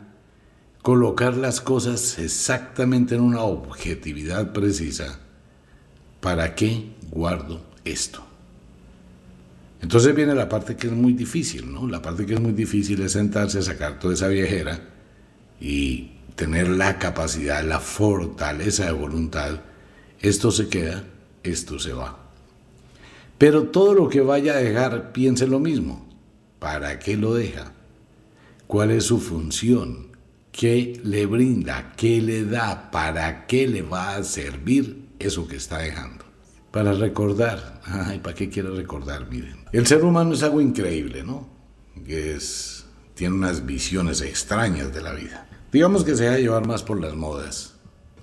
colocar 0.81 1.35
las 1.35 1.59
cosas 1.59 2.17
exactamente 2.17 3.15
en 3.15 3.19
una 3.19 3.41
objetividad 3.41 4.53
precisa. 4.53 5.19
¿Para 6.21 6.55
qué 6.55 6.93
guardo 7.11 7.61
esto? 7.83 8.25
Entonces 9.81 10.15
viene 10.15 10.33
la 10.33 10.47
parte 10.47 10.77
que 10.77 10.87
es 10.87 10.93
muy 10.93 11.11
difícil, 11.11 11.69
¿no? 11.69 11.85
La 11.85 12.01
parte 12.01 12.25
que 12.25 12.35
es 12.35 12.39
muy 12.39 12.53
difícil 12.53 13.01
es 13.01 13.11
sentarse 13.11 13.61
sacar 13.61 13.99
toda 13.99 14.13
esa 14.13 14.29
viejera 14.29 14.79
y 15.59 16.19
tener 16.37 16.69
la 16.69 16.99
capacidad, 16.99 17.61
la 17.65 17.81
fortaleza 17.81 18.85
de 18.85 18.93
voluntad. 18.93 19.59
Esto 20.21 20.51
se 20.51 20.69
queda, 20.69 21.03
esto 21.43 21.79
se 21.79 21.91
va. 21.91 22.22
Pero 23.43 23.63
todo 23.65 23.93
lo 23.93 24.07
que 24.07 24.21
vaya 24.21 24.53
a 24.53 24.59
dejar, 24.59 25.11
piense 25.11 25.47
lo 25.47 25.59
mismo. 25.59 26.07
¿Para 26.59 26.97
qué 26.97 27.17
lo 27.17 27.33
deja? 27.33 27.73
¿Cuál 28.67 28.91
es 28.91 29.03
su 29.03 29.19
función? 29.19 30.15
¿Qué 30.53 31.01
le 31.03 31.25
brinda? 31.25 31.91
¿Qué 31.97 32.21
le 32.21 32.45
da? 32.45 32.89
¿Para 32.89 33.45
qué 33.45 33.67
le 33.67 33.81
va 33.81 34.15
a 34.15 34.23
servir 34.23 35.09
eso 35.19 35.45
que 35.45 35.57
está 35.57 35.79
dejando? 35.79 36.23
Para 36.71 36.93
recordar. 36.93 37.81
Ay, 37.85 38.19
¿para 38.19 38.33
qué 38.33 38.47
quiere 38.47 38.69
recordar? 38.69 39.29
Miren. 39.29 39.57
El 39.73 39.87
ser 39.87 40.05
humano 40.05 40.35
es 40.35 40.43
algo 40.43 40.61
increíble, 40.61 41.21
¿no? 41.25 41.49
Que 42.05 42.35
es, 42.35 42.85
tiene 43.13 43.35
unas 43.35 43.65
visiones 43.65 44.21
extrañas 44.21 44.93
de 44.93 45.01
la 45.01 45.11
vida. 45.11 45.49
Digamos 45.69 46.05
que 46.05 46.15
se 46.15 46.29
va 46.29 46.35
a 46.35 46.39
llevar 46.39 46.65
más 46.65 46.81
por 46.81 46.97
las 47.01 47.13
modas. 47.13 47.73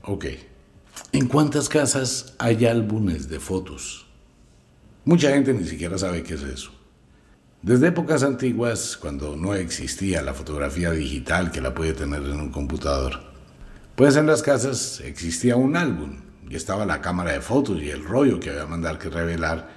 Ok. 0.01 0.25
¿En 1.13 1.29
cuántas 1.29 1.69
casas 1.69 2.37
hay 2.39 2.65
álbumes 2.65 3.29
de 3.29 3.39
fotos? 3.39 4.07
Mucha 5.05 5.31
gente 5.31 5.55
ni 5.55 5.65
siquiera 5.65 5.97
sabe 5.97 6.23
qué 6.23 6.35
es 6.35 6.43
eso. 6.43 6.73
Desde 7.63 7.89
épocas 7.89 8.23
antiguas, 8.23 8.99
cuando 9.01 9.35
no 9.35 9.55
existía 9.55 10.21
la 10.21 10.35
fotografía 10.35 10.91
digital 10.91 11.51
que 11.51 11.63
la 11.63 11.75
puede 11.75 11.95
tener 11.95 12.23
en 12.23 12.39
un 12.39 12.51
computador, 12.51 13.21
pues 13.97 14.17
en 14.17 14.27
las 14.27 14.43
casas 14.43 15.01
existía 15.01 15.57
un 15.57 15.77
álbum 15.77 16.17
y 16.49 16.55
estaba 16.55 16.85
la 16.85 17.01
cámara 17.01 17.33
de 17.33 17.41
fotos 17.41 17.81
y 17.83 17.89
el 17.89 18.05
rollo 18.05 18.41
que 18.41 18.51
había 18.51 18.67
mandar 18.67 18.99
que 18.99 19.09
revelar 19.09 19.71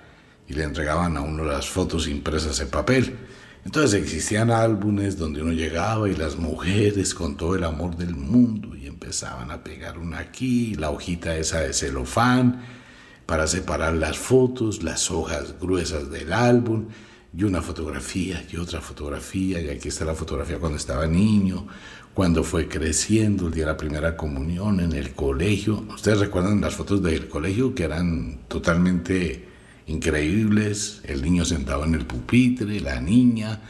y 0.45 0.53
le 0.53 0.63
entregaban 0.63 1.15
a 1.15 1.21
uno 1.21 1.45
las 1.45 1.69
fotos 1.69 2.07
impresas 2.09 2.59
en 2.59 2.69
papel. 2.69 3.15
Entonces 3.63 4.01
existían 4.01 4.51
álbumes 4.51 5.17
donde 5.17 5.41
uno 5.41 5.53
llegaba 5.53 6.09
y 6.09 6.15
las 6.15 6.35
mujeres 6.35 7.13
con 7.13 7.37
todo 7.37 7.55
el 7.55 7.63
amor 7.63 7.95
del 7.95 8.15
mundo 8.15 8.75
y 8.75 8.87
empezaban 8.87 9.51
a 9.51 9.63
pegar 9.63 9.99
una 9.99 10.19
aquí, 10.19 10.75
la 10.75 10.89
hojita 10.89 11.37
esa 11.37 11.61
de 11.61 11.71
celofán 11.71 12.82
para 13.25 13.47
separar 13.47 13.93
las 13.93 14.17
fotos, 14.17 14.83
las 14.83 15.11
hojas 15.11 15.55
gruesas 15.59 16.11
del 16.11 16.33
álbum, 16.33 16.87
y 17.35 17.43
una 17.43 17.61
fotografía 17.61 18.45
y 18.51 18.57
otra 18.57 18.79
fotografía, 18.79 19.59
y 19.59 19.69
aquí 19.69 19.87
está 19.87 20.05
la 20.05 20.13
fotografía 20.13 20.59
cuando 20.59 20.77
estaba 20.77 21.07
niño, 21.07 21.67
cuando 22.13 22.43
fue 22.43 22.67
creciendo, 22.67 23.47
el 23.47 23.53
día 23.53 23.65
de 23.65 23.71
la 23.71 23.77
primera 23.77 24.15
comunión 24.15 24.79
en 24.79 24.93
el 24.93 25.13
colegio. 25.13 25.83
Ustedes 25.89 26.19
recuerdan 26.19 26.61
las 26.61 26.75
fotos 26.75 27.01
del 27.01 27.27
colegio 27.27 27.73
que 27.73 27.85
eran 27.85 28.41
totalmente 28.47 29.47
increíbles, 29.87 31.01
el 31.05 31.23
niño 31.23 31.43
sentado 31.43 31.83
en 31.85 31.95
el 31.95 32.05
pupitre, 32.05 32.79
la 32.81 33.01
niña, 33.01 33.61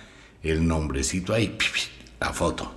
el 0.44 0.68
nombrecito 0.68 1.34
ahí, 1.34 1.58
la 2.20 2.34
foto. 2.34 2.70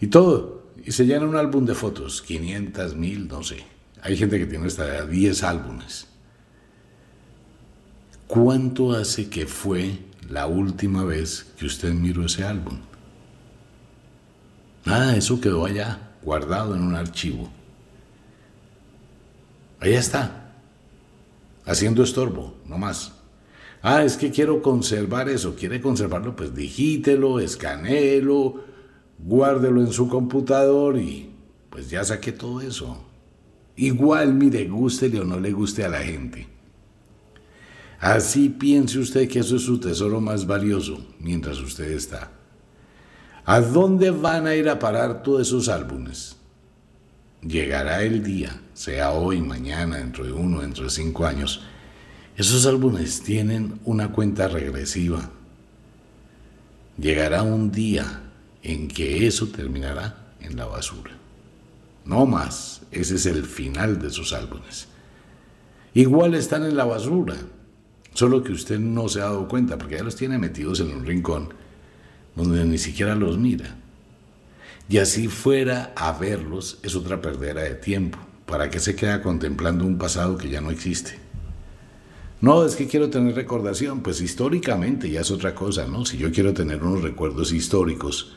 Y 0.00 0.06
todo, 0.06 0.64
y 0.84 0.92
se 0.92 1.04
llena 1.04 1.26
un 1.26 1.36
álbum 1.36 1.66
de 1.66 1.74
fotos, 1.74 2.22
500, 2.22 2.96
1000, 2.96 3.28
no 3.28 3.42
sé. 3.42 3.73
Hay 4.04 4.18
gente 4.18 4.38
que 4.38 4.44
tiene 4.44 4.66
hasta 4.66 5.06
10 5.06 5.42
álbumes. 5.44 6.06
¿Cuánto 8.26 8.92
hace 8.92 9.30
que 9.30 9.46
fue 9.46 9.98
la 10.28 10.46
última 10.46 11.04
vez 11.04 11.46
que 11.58 11.64
usted 11.64 11.94
miró 11.94 12.26
ese 12.26 12.44
álbum? 12.44 12.80
Nada, 14.84 15.16
eso 15.16 15.40
quedó 15.40 15.64
allá, 15.64 16.16
guardado 16.22 16.76
en 16.76 16.82
un 16.82 16.94
archivo. 16.94 17.48
Allá 19.80 19.98
está, 19.98 20.52
haciendo 21.64 22.02
estorbo, 22.02 22.58
no 22.66 22.76
más. 22.76 23.12
Ah, 23.80 24.04
es 24.04 24.18
que 24.18 24.30
quiero 24.30 24.60
conservar 24.60 25.30
eso. 25.30 25.56
¿Quiere 25.56 25.80
conservarlo? 25.80 26.36
Pues 26.36 26.54
digítelo, 26.54 27.40
escanéelo, 27.40 28.64
guárdelo 29.18 29.80
en 29.80 29.92
su 29.92 30.10
computador 30.10 30.98
y 30.98 31.30
pues 31.70 31.88
ya 31.88 32.04
saqué 32.04 32.32
todo 32.32 32.60
eso. 32.60 33.13
Igual, 33.76 34.34
mire, 34.34 34.66
guste 34.68 35.06
o 35.18 35.24
no 35.24 35.40
le 35.40 35.52
guste 35.52 35.84
a 35.84 35.88
la 35.88 36.00
gente. 36.00 36.46
Así 37.98 38.50
piense 38.50 38.98
usted 38.98 39.28
que 39.28 39.40
eso 39.40 39.56
es 39.56 39.62
su 39.62 39.80
tesoro 39.80 40.20
más 40.20 40.46
valioso 40.46 41.04
mientras 41.18 41.58
usted 41.58 41.90
está. 41.90 42.30
¿A 43.46 43.60
dónde 43.60 44.10
van 44.10 44.46
a 44.46 44.54
ir 44.54 44.68
a 44.68 44.78
parar 44.78 45.22
todos 45.22 45.48
esos 45.48 45.68
álbumes? 45.68 46.36
Llegará 47.42 48.02
el 48.02 48.22
día, 48.22 48.60
sea 48.72 49.12
hoy, 49.12 49.42
mañana, 49.42 49.98
dentro 49.98 50.24
de 50.24 50.32
uno, 50.32 50.60
dentro 50.60 50.84
de 50.84 50.90
cinco 50.90 51.26
años. 51.26 51.62
Esos 52.36 52.66
álbumes 52.66 53.22
tienen 53.22 53.80
una 53.84 54.12
cuenta 54.12 54.48
regresiva. 54.48 55.30
Llegará 56.98 57.42
un 57.42 57.70
día 57.70 58.22
en 58.62 58.88
que 58.88 59.26
eso 59.26 59.48
terminará 59.48 60.32
en 60.40 60.56
la 60.56 60.66
basura. 60.66 61.23
No 62.04 62.26
más, 62.26 62.82
ese 62.90 63.14
es 63.14 63.26
el 63.26 63.44
final 63.44 63.98
de 63.98 64.10
sus 64.10 64.32
álbumes. 64.32 64.88
Igual 65.94 66.34
están 66.34 66.64
en 66.64 66.76
la 66.76 66.84
basura, 66.84 67.36
solo 68.12 68.42
que 68.42 68.52
usted 68.52 68.78
no 68.78 69.08
se 69.08 69.20
ha 69.20 69.24
dado 69.24 69.48
cuenta 69.48 69.78
porque 69.78 69.96
ya 69.96 70.02
los 70.02 70.16
tiene 70.16 70.38
metidos 70.38 70.80
en 70.80 70.92
un 70.92 71.06
rincón 71.06 71.54
donde 72.34 72.64
ni 72.64 72.78
siquiera 72.78 73.14
los 73.14 73.38
mira. 73.38 73.76
Y 74.88 74.98
así 74.98 75.28
fuera 75.28 75.92
a 75.96 76.12
verlos 76.12 76.78
es 76.82 76.94
otra 76.94 77.20
perdera 77.20 77.62
de 77.62 77.74
tiempo. 77.74 78.18
¿Para 78.46 78.68
qué 78.68 78.80
se 78.80 78.94
queda 78.94 79.22
contemplando 79.22 79.84
un 79.84 79.96
pasado 79.96 80.36
que 80.36 80.50
ya 80.50 80.60
no 80.60 80.70
existe? 80.70 81.18
No, 82.40 82.66
es 82.66 82.76
que 82.76 82.86
quiero 82.86 83.08
tener 83.08 83.34
recordación. 83.34 84.02
Pues 84.02 84.20
históricamente 84.20 85.08
ya 85.10 85.22
es 85.22 85.30
otra 85.30 85.54
cosa, 85.54 85.86
¿no? 85.86 86.04
Si 86.04 86.18
yo 86.18 86.30
quiero 86.30 86.52
tener 86.52 86.82
unos 86.82 87.02
recuerdos 87.02 87.52
históricos 87.52 88.36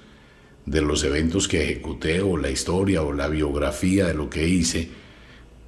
de 0.68 0.82
los 0.82 1.04
eventos 1.06 1.48
que 1.48 1.64
ejecuté 1.64 2.22
o 2.22 2.38
la 2.38 2.52
historia 2.52 3.02
o 3.02 3.14
la 3.14 3.30
biografía 3.30 4.06
de 4.06 4.14
lo 4.14 4.30
que 4.30 4.48
hice, 4.48 4.90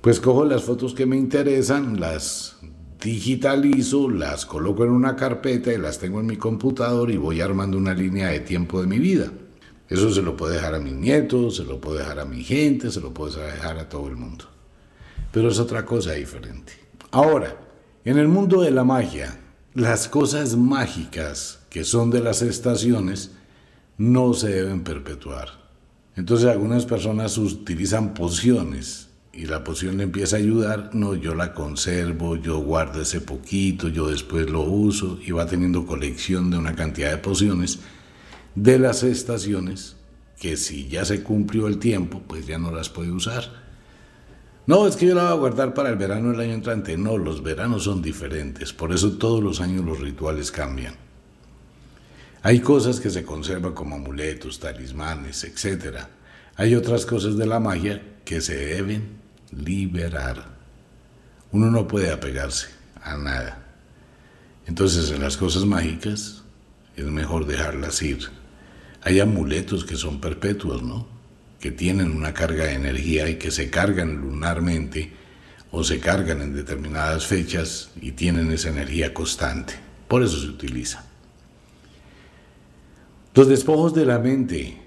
pues 0.02 0.20
cojo 0.20 0.46
las 0.46 0.64
fotos 0.64 0.94
que 0.94 1.06
me 1.06 1.18
interesan, 1.18 2.00
las 2.00 2.58
digitalizo, 3.02 4.10
las 4.10 4.46
coloco 4.46 4.84
en 4.84 4.92
una 4.92 5.16
carpeta 5.16 5.74
y 5.74 5.78
las 5.78 6.00
tengo 6.00 6.20
en 6.20 6.26
mi 6.26 6.36
computador 6.36 7.10
y 7.12 7.18
voy 7.18 7.40
armando 7.40 7.78
una 7.78 7.94
línea 7.94 8.28
de 8.28 8.42
tiempo 8.42 8.82
de 8.82 8.88
mi 8.88 9.00
vida. 9.00 9.32
Eso 9.88 10.12
se 10.12 10.22
lo 10.22 10.36
puedo 10.36 10.52
dejar 10.52 10.76
a 10.76 10.80
mis 10.80 10.94
nietos, 10.94 11.56
se 11.56 11.64
lo 11.64 11.80
puedo 11.80 11.98
dejar 11.98 12.20
a 12.20 12.26
mi 12.26 12.44
gente, 12.44 12.92
se 12.92 13.00
lo 13.00 13.14
puedo 13.14 13.40
dejar 13.40 13.80
a 13.80 13.88
todo 13.88 14.08
el 14.08 14.18
mundo. 14.18 14.46
Pero 15.32 15.48
es 15.48 15.60
otra 15.60 15.86
cosa 15.86 16.12
diferente. 16.12 16.74
Ahora, 17.12 17.58
en 18.04 18.18
el 18.18 18.28
mundo 18.28 18.62
de 18.62 18.72
la 18.72 18.84
magia, 18.84 19.40
las 19.74 20.10
cosas 20.10 20.58
mágicas 20.58 21.62
que 21.70 21.86
son 21.86 22.12
de 22.12 22.20
las 22.20 22.42
estaciones 22.42 23.32
no 24.00 24.34
se 24.34 24.50
deben 24.50 24.82
perpetuar. 24.82 25.50
Entonces 26.16 26.48
algunas 26.48 26.86
personas 26.86 27.38
utilizan 27.38 28.14
pociones 28.14 29.10
y 29.34 29.46
la 29.46 29.64
poción 29.64 29.98
le 29.98 30.04
empieza 30.04 30.38
a 30.38 30.40
ayudar, 30.40 30.92
no, 30.94 31.16
yo 31.16 31.36
la 31.36 31.54
conservo, 31.54 32.38
yo 32.38 32.60
guardo 32.60 33.02
ese 33.02 33.20
poquito, 33.20 33.90
yo 33.90 34.08
después 34.08 34.50
lo 34.50 34.62
uso 34.62 35.20
y 35.22 35.32
va 35.32 35.46
teniendo 35.46 35.86
colección 35.86 36.50
de 36.50 36.58
una 36.58 36.76
cantidad 36.76 37.12
de 37.12 37.18
pociones 37.18 37.80
de 38.56 38.80
las 38.80 39.04
estaciones 39.04 39.98
que 40.40 40.56
si 40.56 40.88
ya 40.88 41.04
se 41.04 41.22
cumplió 41.22 41.68
el 41.68 41.78
tiempo, 41.78 42.24
pues 42.26 42.48
ya 42.48 42.58
no 42.58 42.72
las 42.72 42.88
puede 42.88 43.12
usar. 43.12 43.44
No, 44.66 44.88
es 44.88 44.96
que 44.96 45.08
yo 45.08 45.16
la 45.16 45.24
voy 45.24 45.32
a 45.32 45.36
guardar 45.36 45.74
para 45.74 45.90
el 45.90 45.98
verano 45.98 46.32
del 46.32 46.40
año 46.40 46.54
entrante. 46.54 46.98
No, 46.98 47.18
los 47.18 47.44
veranos 47.44 47.84
son 47.84 48.02
diferentes, 48.02 48.72
por 48.72 48.94
eso 48.94 49.18
todos 49.18 49.44
los 49.44 49.60
años 49.60 49.84
los 49.84 50.00
rituales 50.00 50.52
cambian. 50.52 51.09
Hay 52.42 52.62
cosas 52.62 53.02
que 53.02 53.10
se 53.10 53.24
conservan 53.24 53.74
como 53.74 53.96
amuletos, 53.96 54.60
talismanes, 54.60 55.44
etc. 55.44 55.98
Hay 56.56 56.74
otras 56.74 57.06
cosas 57.06 57.38
de 57.38 57.46
la 57.46 57.60
magia 57.60 58.02
que 58.24 58.40
se 58.40 58.56
deben 58.56 59.18
liberar. 59.52 60.46
Uno 61.52 61.70
no 61.70 61.88
puede 61.88 62.12
apegarse 62.12 62.68
a 63.02 63.18
nada. 63.18 63.66
Entonces 64.68 65.12
en 65.12 65.22
las 65.22 65.36
cosas 65.36 65.66
mágicas 65.66 66.44
es 66.96 67.06
mejor 67.06 67.46
dejarlas 67.46 68.02
ir. 68.02 68.30
Hay 69.02 69.20
amuletos 69.20 69.84
que 69.84 69.96
son 69.96 70.22
perpetuos, 70.22 70.82
¿no? 70.82 71.08
Que 71.60 71.72
tienen 71.72 72.12
una 72.12 72.34
carga 72.34 72.66
de 72.66 72.74
energía 72.74 73.28
y 73.30 73.36
que 73.36 73.52
se 73.52 73.70
cargan 73.70 74.16
lunarmente 74.16 75.12
o 75.72 75.84
se 75.84 76.00
cargan 76.00 76.42
en 76.42 76.56
determinadas 76.56 77.26
fechas 77.26 77.92
y 78.02 78.14
tienen 78.14 78.50
esa 78.52 78.70
energía 78.70 79.14
constante. 79.14 79.74
Por 80.08 80.24
eso 80.24 80.40
se 80.40 80.48
utiliza. 80.48 81.09
Los 83.40 83.48
despojos 83.48 83.94
de 83.94 84.06
la 84.06 84.20
mente, 84.20 84.78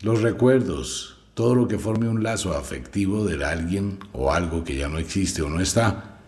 los 0.00 0.22
recuerdos, 0.22 1.18
todo 1.34 1.54
lo 1.54 1.68
que 1.68 1.78
forme 1.78 2.08
un 2.08 2.22
lazo 2.22 2.56
afectivo 2.56 3.26
de 3.26 3.44
alguien 3.44 3.98
o 4.14 4.32
algo 4.32 4.64
que 4.64 4.76
ya 4.76 4.88
no 4.88 4.96
existe 4.96 5.42
o 5.42 5.50
no 5.50 5.60
está, 5.60 6.18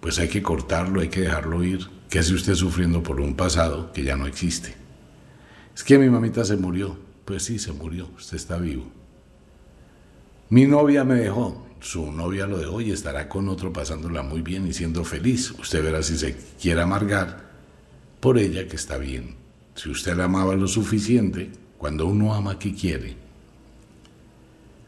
pues 0.00 0.20
hay 0.20 0.28
que 0.28 0.44
cortarlo, 0.44 1.00
hay 1.00 1.08
que 1.08 1.22
dejarlo 1.22 1.64
ir. 1.64 1.88
¿Qué 2.08 2.20
hace 2.20 2.34
usted 2.34 2.54
sufriendo 2.54 3.02
por 3.02 3.20
un 3.20 3.34
pasado 3.34 3.92
que 3.92 4.04
ya 4.04 4.14
no 4.14 4.28
existe? 4.28 4.76
Es 5.74 5.82
que 5.82 5.98
mi 5.98 6.08
mamita 6.08 6.44
se 6.44 6.56
murió. 6.56 6.96
Pues 7.24 7.42
sí, 7.42 7.58
se 7.58 7.72
murió, 7.72 8.08
usted 8.16 8.36
está 8.36 8.56
vivo. 8.58 8.86
Mi 10.50 10.66
novia 10.66 11.02
me 11.02 11.16
dejó, 11.16 11.66
su 11.80 12.12
novia 12.12 12.46
lo 12.46 12.58
dejó 12.58 12.80
y 12.80 12.92
estará 12.92 13.28
con 13.28 13.48
otro 13.48 13.72
pasándola 13.72 14.22
muy 14.22 14.42
bien 14.42 14.68
y 14.68 14.72
siendo 14.72 15.04
feliz. 15.04 15.50
Usted 15.58 15.82
verá 15.82 16.00
si 16.04 16.16
se 16.16 16.36
quiere 16.62 16.82
amargar 16.82 17.50
por 18.20 18.38
ella 18.38 18.68
que 18.68 18.76
está 18.76 18.98
bien. 18.98 19.42
Si 19.74 19.88
usted 19.88 20.16
la 20.16 20.24
amaba 20.24 20.54
lo 20.54 20.68
suficiente, 20.68 21.50
cuando 21.78 22.06
uno 22.06 22.34
ama, 22.34 22.58
¿qué 22.58 22.74
quiere? 22.74 23.16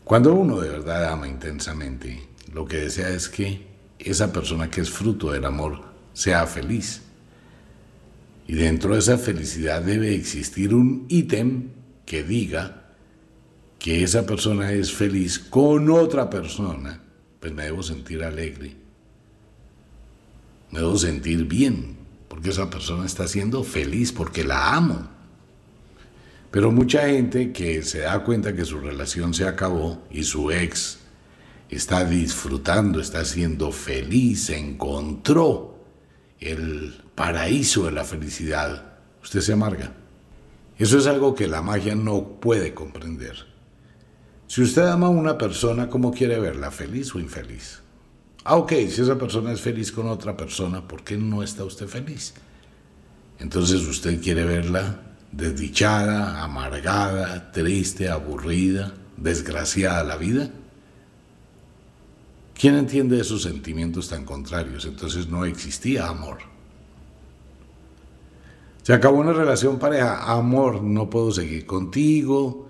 Cuando 0.05 0.35
uno 0.35 0.61
de 0.61 0.69
verdad 0.69 1.13
ama 1.13 1.27
intensamente, 1.27 2.29
lo 2.53 2.65
que 2.67 2.77
desea 2.79 3.09
es 3.11 3.29
que 3.29 3.67
esa 3.99 4.33
persona 4.33 4.71
que 4.71 4.81
es 4.81 4.91
fruto 4.91 5.33
del 5.33 5.45
amor 5.45 5.83
sea 6.13 6.47
feliz. 6.47 7.03
Y 8.47 8.55
dentro 8.55 8.93
de 8.95 9.01
esa 9.01 9.19
felicidad 9.19 9.83
debe 9.83 10.15
existir 10.15 10.73
un 10.73 11.07
ítem 11.09 11.71
que 12.05 12.23
diga 12.23 12.85
que 13.81 14.05
esa 14.05 14.25
persona 14.25 14.73
es 14.73 14.93
feliz 14.93 15.39
con 15.39 15.91
otra 15.91 16.31
persona, 16.31 17.03
pues 17.41 17.53
me 17.53 17.65
debo 17.65 17.83
sentir 17.83 18.23
alegre. 18.23 18.77
Me 20.71 20.79
debo 20.79 20.97
sentir 20.97 21.45
bien, 21.45 21.96
porque 22.37 22.51
esa 22.51 22.69
persona 22.69 23.07
está 23.07 23.27
siendo 23.27 23.65
feliz, 23.65 24.13
porque 24.13 24.45
la 24.45 24.75
amo. 24.75 25.09
Pero 26.51 26.71
mucha 26.71 27.09
gente 27.09 27.51
que 27.51 27.81
se 27.81 28.01
da 28.01 28.23
cuenta 28.25 28.55
que 28.55 28.67
su 28.67 28.79
relación 28.79 29.33
se 29.33 29.49
acabó 29.49 30.07
y 30.11 30.23
su 30.23 30.51
ex 30.51 30.99
está 31.71 32.05
disfrutando, 32.05 33.01
está 33.01 33.25
siendo 33.25 33.73
feliz, 33.73 34.51
encontró 34.51 35.83
el 36.39 37.03
paraíso 37.15 37.87
de 37.87 37.93
la 37.93 38.05
felicidad, 38.05 38.99
usted 39.23 39.41
se 39.41 39.55
amarga. 39.55 39.95
Eso 40.77 40.99
es 40.99 41.07
algo 41.07 41.35
que 41.35 41.49
la 41.49 41.63
magia 41.63 41.95
no 41.95 42.39
puede 42.39 42.75
comprender. 42.75 43.47
Si 44.47 44.61
usted 44.61 44.83
ama 44.83 45.07
a 45.07 45.09
una 45.09 45.39
persona, 45.39 45.89
¿cómo 45.89 46.13
quiere 46.13 46.39
verla? 46.39 46.71
¿Feliz 46.71 47.15
o 47.15 47.19
infeliz? 47.19 47.81
Ah, 48.49 48.57
ok, 48.57 48.71
si 48.89 49.03
esa 49.03 49.19
persona 49.19 49.53
es 49.53 49.61
feliz 49.61 49.91
con 49.91 50.07
otra 50.09 50.37
persona, 50.37 50.87
¿por 50.87 51.03
qué 51.03 51.17
no 51.17 51.43
está 51.43 51.65
usted 51.65 51.89
feliz? 51.89 52.33
Entonces 53.39 53.83
usted 53.83 54.23
quiere 54.23 54.45
verla 54.45 55.01
desdichada, 55.33 56.43
amargada, 56.43 57.51
triste, 57.53 58.09
aburrida, 58.09 58.95
desgraciada 59.17 60.03
la 60.05 60.17
vida? 60.17 60.51
¿Quién 62.55 62.77
entiende 62.77 63.21
esos 63.21 63.43
sentimientos 63.43 64.09
tan 64.09 64.25
contrarios? 64.25 64.87
Entonces 64.87 65.29
no 65.29 65.45
existía 65.45 66.07
amor. 66.07 66.39
Se 68.83 68.95
acabó 68.95 69.19
una 69.19 69.33
relación 69.33 69.79
pareja, 69.79 70.33
amor, 70.33 70.83
no 70.83 71.11
puedo 71.11 71.33
seguir 71.33 71.67
contigo. 71.67 72.66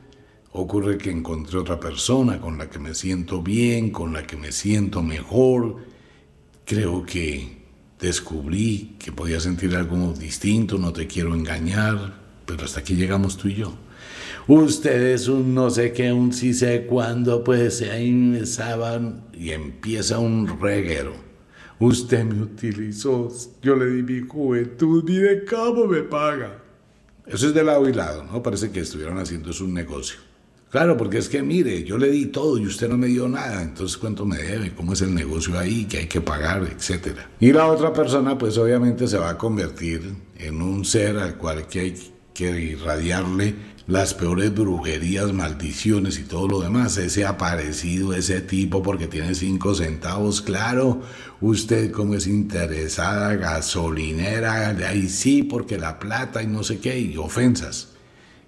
Ocurre 0.58 0.96
que 0.96 1.10
encontré 1.10 1.58
otra 1.58 1.78
persona 1.78 2.40
con 2.40 2.56
la 2.56 2.70
que 2.70 2.78
me 2.78 2.94
siento 2.94 3.42
bien, 3.42 3.90
con 3.90 4.14
la 4.14 4.26
que 4.26 4.38
me 4.38 4.52
siento 4.52 5.02
mejor. 5.02 5.76
Creo 6.64 7.04
que 7.04 7.58
descubrí 8.00 8.96
que 8.98 9.12
podía 9.12 9.38
sentir 9.38 9.76
algo 9.76 10.14
distinto, 10.14 10.78
no 10.78 10.94
te 10.94 11.06
quiero 11.06 11.34
engañar, 11.34 12.14
pero 12.46 12.64
hasta 12.64 12.80
aquí 12.80 12.94
llegamos 12.94 13.36
tú 13.36 13.48
y 13.48 13.56
yo. 13.56 13.74
Usted 14.46 15.12
es 15.12 15.28
un 15.28 15.54
no 15.54 15.68
sé 15.68 15.92
qué, 15.92 16.10
un 16.10 16.32
sí 16.32 16.54
sé 16.54 16.86
cuándo, 16.86 17.44
pues 17.44 17.82
ahí 17.82 18.08
empezaban 18.08 19.26
y 19.34 19.50
empieza 19.50 20.18
un 20.18 20.58
reguero. 20.58 21.12
Usted 21.78 22.24
me 22.24 22.44
utilizó, 22.44 23.30
yo 23.60 23.76
le 23.76 23.90
di 23.90 24.02
mi 24.02 24.26
juventud, 24.26 25.04
ni 25.06 25.16
de 25.16 25.44
cómo 25.44 25.86
me 25.86 26.00
paga. 26.00 26.62
Eso 27.26 27.46
es 27.46 27.52
de 27.52 27.62
lado 27.62 27.86
y 27.90 27.92
lado, 27.92 28.24
¿no? 28.24 28.42
Parece 28.42 28.70
que 28.70 28.80
estuvieron 28.80 29.18
haciendo 29.18 29.50
eso 29.50 29.62
un 29.62 29.74
negocio. 29.74 30.16
Claro, 30.70 30.96
porque 30.96 31.18
es 31.18 31.28
que 31.28 31.42
mire, 31.42 31.84
yo 31.84 31.96
le 31.96 32.10
di 32.10 32.26
todo 32.26 32.58
y 32.58 32.66
usted 32.66 32.88
no 32.88 32.98
me 32.98 33.06
dio 33.06 33.28
nada, 33.28 33.62
entonces 33.62 33.96
cuánto 33.96 34.26
me 34.26 34.36
debe, 34.36 34.74
cómo 34.74 34.94
es 34.94 35.00
el 35.00 35.14
negocio 35.14 35.58
ahí, 35.58 35.84
que 35.84 35.98
hay 35.98 36.06
que 36.06 36.20
pagar, 36.20 36.64
etcétera. 36.64 37.30
Y 37.38 37.52
la 37.52 37.66
otra 37.66 37.92
persona, 37.92 38.36
pues 38.36 38.58
obviamente 38.58 39.06
se 39.06 39.16
va 39.16 39.30
a 39.30 39.38
convertir 39.38 40.14
en 40.36 40.60
un 40.60 40.84
ser 40.84 41.18
al 41.18 41.36
cual 41.36 41.66
hay 41.72 41.94
que 42.34 42.60
irradiarle 42.60 43.54
las 43.86 44.14
peores 44.14 44.52
brujerías, 44.52 45.32
maldiciones 45.32 46.18
y 46.18 46.24
todo 46.24 46.48
lo 46.48 46.60
demás. 46.60 46.98
Ese 46.98 47.24
aparecido, 47.24 48.12
ese 48.12 48.40
tipo 48.40 48.82
porque 48.82 49.06
tiene 49.06 49.34
cinco 49.34 49.74
centavos, 49.74 50.42
claro. 50.42 51.02
Usted 51.40 51.92
como 51.92 52.14
es 52.14 52.26
interesada, 52.26 53.36
gasolinera, 53.36 54.70
ahí 54.88 55.08
sí, 55.08 55.44
porque 55.44 55.78
la 55.78 55.98
plata 55.98 56.42
y 56.42 56.48
no 56.48 56.64
sé 56.64 56.80
qué, 56.80 56.98
y 56.98 57.16
ofensas. 57.16 57.90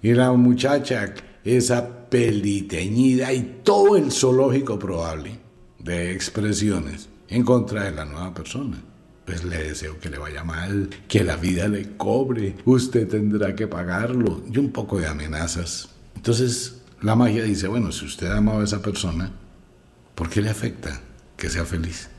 Y 0.01 0.13
la 0.13 0.31
muchacha, 0.33 1.13
esa 1.43 2.09
peliteñida 2.09 3.33
y 3.33 3.61
todo 3.63 3.97
el 3.97 4.11
zoológico 4.11 4.77
probable 4.77 5.39
de 5.79 6.11
expresiones 6.13 7.09
en 7.27 7.43
contra 7.43 7.85
de 7.85 7.91
la 7.91 8.05
nueva 8.05 8.33
persona 8.33 8.83
pues 9.29 9.43
le 9.43 9.63
deseo 9.63 9.99
que 9.99 10.09
le 10.09 10.17
vaya 10.17 10.43
mal, 10.43 10.89
que 11.07 11.23
la 11.23 11.35
vida 11.35 11.67
le 11.67 11.95
cobre, 11.97 12.55
usted 12.65 13.07
tendrá 13.07 13.53
que 13.53 13.67
pagarlo, 13.67 14.41
y 14.51 14.57
un 14.57 14.71
poco 14.71 14.97
de 14.97 15.05
amenazas. 15.05 15.89
Entonces 16.15 16.81
la 16.99 17.15
magia 17.15 17.43
dice, 17.43 17.67
bueno, 17.67 17.91
si 17.91 18.05
usted 18.05 18.31
amaba 18.31 18.61
a 18.61 18.63
esa 18.63 18.81
persona, 18.81 19.31
¿por 20.15 20.29
qué 20.29 20.41
le 20.41 20.49
afecta 20.49 20.99
que 21.37 21.47
sea 21.47 21.63
feliz? 21.63 22.09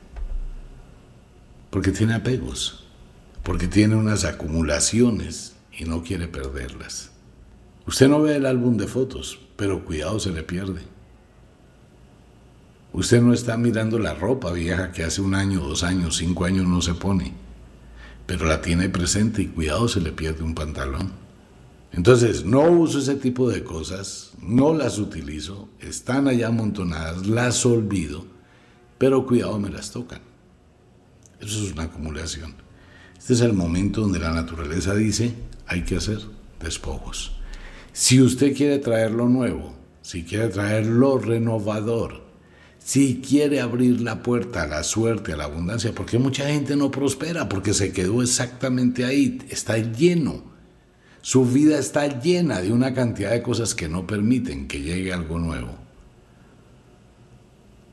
Porque 1.71 1.91
tiene 1.91 2.15
apegos, 2.15 2.87
porque 3.43 3.67
tiene 3.67 3.97
unas 3.97 4.25
acumulaciones 4.25 5.57
y 5.77 5.87
no 5.87 6.05
quiere 6.05 6.29
perderlas. 6.29 7.10
Usted 7.87 8.09
no 8.09 8.23
ve 8.23 8.37
el 8.37 8.47
álbum 8.47 8.77
de 8.77 8.87
fotos, 8.87 9.39
pero 9.57 9.85
cuidado 9.85 10.21
se 10.21 10.31
le 10.31 10.43
pierde. 10.43 10.83
Usted 12.93 13.23
no 13.23 13.33
está 13.33 13.57
mirando 13.57 13.99
la 13.99 14.15
ropa 14.15 14.53
vieja 14.53 14.91
que 14.91 15.05
hace 15.05 15.21
un 15.21 15.35
año, 15.35 15.61
dos 15.61 15.85
años, 15.85 16.17
cinco 16.17 16.45
años 16.45 16.67
no 16.67 16.83
se 16.83 16.95
pone, 16.95 17.33
pero 18.27 18.47
la 18.47 18.61
tiene 18.61 18.89
presente 18.89 19.43
y 19.43 19.47
cuidado 19.47 19.89
se 19.89 20.01
le 20.01 20.13
pierde 20.13 20.43
un 20.43 20.55
pantalón. 20.55 21.13
Entonces, 21.93 22.45
no 22.45 22.63
uso 22.63 22.99
ese 22.99 23.17
tipo 23.17 23.49
de 23.49 23.65
cosas, 23.65 24.33
no 24.41 24.75
las 24.75 24.99
utilizo, 24.99 25.69
están 25.81 26.29
allá 26.29 26.49
amontonadas, 26.49 27.27
las 27.27 27.65
olvido, 27.67 28.25
pero 28.99 29.27
cuidado 29.27 29.59
me 29.59 29.71
las 29.71 29.91
tocan. 29.91 30.21
Eso 31.41 31.65
es 31.65 31.73
una 31.73 31.85
acumulación. 31.85 32.55
Este 33.19 33.33
es 33.33 33.41
el 33.41 33.53
momento 33.53 34.03
donde 34.03 34.19
la 34.19 34.33
naturaleza 34.33 34.95
dice, 34.95 35.35
hay 35.67 35.83
que 35.83 35.97
hacer 35.97 36.21
despojos. 36.61 37.40
Si 38.01 38.19
usted 38.23 38.57
quiere 38.57 38.79
traer 38.79 39.11
lo 39.11 39.29
nuevo, 39.29 39.75
si 40.01 40.25
quiere 40.25 40.49
traer 40.49 40.87
lo 40.87 41.19
renovador, 41.19 42.23
si 42.79 43.21
quiere 43.21 43.61
abrir 43.61 44.01
la 44.01 44.23
puerta 44.23 44.63
a 44.63 44.67
la 44.67 44.85
suerte, 44.85 45.35
a 45.35 45.37
la 45.37 45.45
abundancia, 45.45 45.93
porque 45.95 46.19
mucha 46.19 46.49
gente 46.49 46.77
no 46.77 46.91
prospera, 46.91 47.47
porque 47.47 47.75
se 47.75 47.93
quedó 47.93 48.23
exactamente 48.23 49.05
ahí, 49.05 49.39
está 49.51 49.77
lleno. 49.77 50.43
Su 51.21 51.45
vida 51.45 51.79
está 51.79 52.07
llena 52.23 52.63
de 52.63 52.73
una 52.73 52.95
cantidad 52.95 53.33
de 53.33 53.43
cosas 53.43 53.75
que 53.75 53.91
no 53.91 54.07
permiten 54.07 54.67
que 54.67 54.81
llegue 54.81 55.13
algo 55.13 55.39
nuevo. 55.39 55.77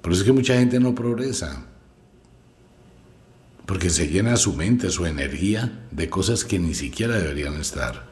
Por 0.02 0.14
eso 0.14 0.22
es 0.22 0.26
que 0.26 0.32
mucha 0.32 0.58
gente 0.58 0.80
no 0.80 0.96
progresa, 0.96 1.66
porque 3.66 3.90
se 3.90 4.08
llena 4.08 4.38
su 4.38 4.54
mente, 4.54 4.90
su 4.90 5.06
energía 5.06 5.86
de 5.92 6.10
cosas 6.10 6.46
que 6.46 6.60
ni 6.60 6.76
siquiera 6.76 7.18
deberían 7.18 7.56
estar. 7.56 8.07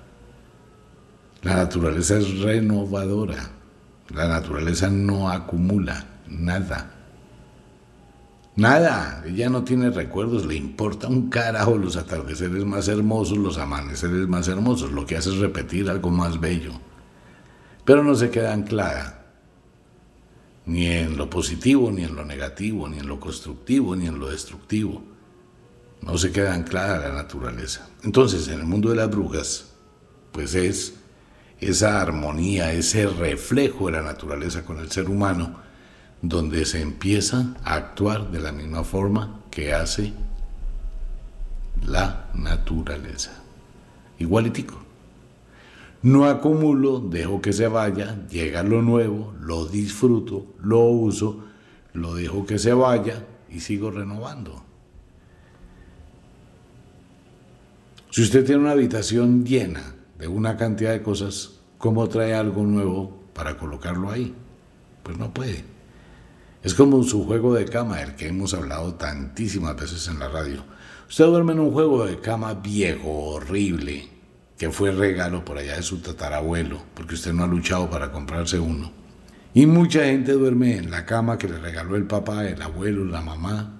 La 1.45 1.57
naturaleza 1.57 2.17
es 2.17 2.39
renovadora, 2.39 3.51
la 4.15 4.27
naturaleza 4.27 4.89
no 4.89 5.29
acumula 5.29 6.03
nada. 6.27 6.91
Nada, 8.55 9.23
ella 9.27 9.47
no 9.51 9.63
tiene 9.63 9.91
recuerdos, 9.91 10.47
le 10.47 10.55
importa 10.55 11.07
un 11.07 11.29
carajo 11.29 11.77
los 11.77 11.97
atardeceres 11.97 12.65
más 12.65 12.87
hermosos, 12.87 13.37
los 13.37 13.59
amaneceres 13.59 14.27
más 14.27 14.47
hermosos, 14.47 14.91
lo 14.91 15.05
que 15.05 15.17
hace 15.17 15.29
es 15.29 15.37
repetir 15.37 15.87
algo 15.87 16.09
más 16.09 16.39
bello. 16.39 16.71
Pero 17.83 18.03
no 18.03 18.15
se 18.15 18.31
queda 18.31 18.51
anclada, 18.51 19.27
ni 20.65 20.87
en 20.87 21.15
lo 21.15 21.29
positivo, 21.29 21.91
ni 21.91 22.05
en 22.05 22.15
lo 22.15 22.25
negativo, 22.25 22.89
ni 22.89 22.97
en 22.97 23.07
lo 23.07 23.19
constructivo, 23.19 23.95
ni 23.95 24.07
en 24.07 24.17
lo 24.17 24.31
destructivo. 24.31 25.03
No 26.01 26.17
se 26.17 26.31
queda 26.31 26.55
anclada 26.55 27.07
la 27.07 27.13
naturaleza. 27.13 27.87
Entonces, 28.03 28.47
en 28.47 28.61
el 28.61 28.65
mundo 28.65 28.89
de 28.89 28.95
las 28.95 29.11
brujas, 29.11 29.73
pues 30.31 30.55
es 30.55 31.04
esa 31.59 32.01
armonía, 32.01 32.73
ese 32.73 33.07
reflejo 33.07 33.87
de 33.87 33.93
la 33.93 34.01
naturaleza 34.01 34.65
con 34.65 34.79
el 34.79 34.91
ser 34.91 35.09
humano, 35.09 35.55
donde 36.21 36.65
se 36.65 36.81
empieza 36.81 37.55
a 37.63 37.75
actuar 37.75 38.31
de 38.31 38.39
la 38.39 38.51
misma 38.51 38.83
forma 38.83 39.41
que 39.51 39.73
hace 39.73 40.13
la 41.85 42.29
naturaleza. 42.33 43.43
Igualitico. 44.19 44.75
No 46.01 46.25
acumulo, 46.25 46.99
dejo 46.99 47.41
que 47.41 47.51
se 47.51 47.67
vaya, 47.67 48.27
llega 48.27 48.63
lo 48.63 48.81
nuevo, 48.81 49.33
lo 49.39 49.65
disfruto, 49.65 50.45
lo 50.61 50.81
uso, 50.81 51.45
lo 51.93 52.13
dejo 52.13 52.45
que 52.45 52.59
se 52.59 52.73
vaya 52.73 53.25
y 53.49 53.59
sigo 53.59 53.89
renovando. 53.89 54.63
Si 58.11 58.21
usted 58.21 58.45
tiene 58.45 58.61
una 58.61 58.71
habitación 58.71 59.45
llena 59.45 59.94
de 60.17 60.27
una 60.27 60.57
cantidad 60.57 60.91
de 60.91 61.01
cosas, 61.01 61.59
¿cómo 61.77 62.07
trae 62.07 62.33
algo 62.33 62.63
nuevo 62.63 63.23
para 63.33 63.57
colocarlo 63.57 64.09
ahí? 64.09 64.33
Pues 65.03 65.17
no 65.17 65.33
puede. 65.33 65.63
Es 66.63 66.73
como 66.73 67.03
su 67.03 67.25
juego 67.25 67.53
de 67.53 67.65
cama, 67.65 68.01
el 68.01 68.15
que 68.15 68.27
hemos 68.27 68.53
hablado 68.53 68.95
tantísimas 68.95 69.75
veces 69.75 70.07
en 70.07 70.17
la 70.19 70.29
radio. 70.29 70.63
Usted 71.07 71.25
duerme 71.25 71.53
en 71.53 71.59
un 71.59 71.71
juego 71.71 72.05
de 72.05 72.19
cama 72.19 72.55
viejo, 72.55 73.11
horrible, 73.35 74.07
que 74.57 74.71
fue 74.71 74.91
regalo 74.91 75.45
por 75.45 75.57
allá 75.57 75.75
de 75.75 75.83
su 75.83 75.99
tatarabuelo, 75.99 76.81
porque 76.95 77.15
usted 77.15 77.33
no 77.33 77.43
ha 77.43 77.47
luchado 77.47 77.89
para 77.89 78.11
comprarse 78.11 78.57
uno. 78.57 78.91
Y 79.53 79.67
mucha 79.67 80.05
gente 80.05 80.31
duerme 80.31 80.77
en 80.77 80.91
la 80.91 81.05
cama 81.05 81.37
que 81.37 81.47
le 81.47 81.59
regaló 81.59 81.95
el 81.95 82.07
papá, 82.07 82.47
el 82.47 82.61
abuelo, 82.61 83.05
la 83.05 83.21
mamá. 83.21 83.79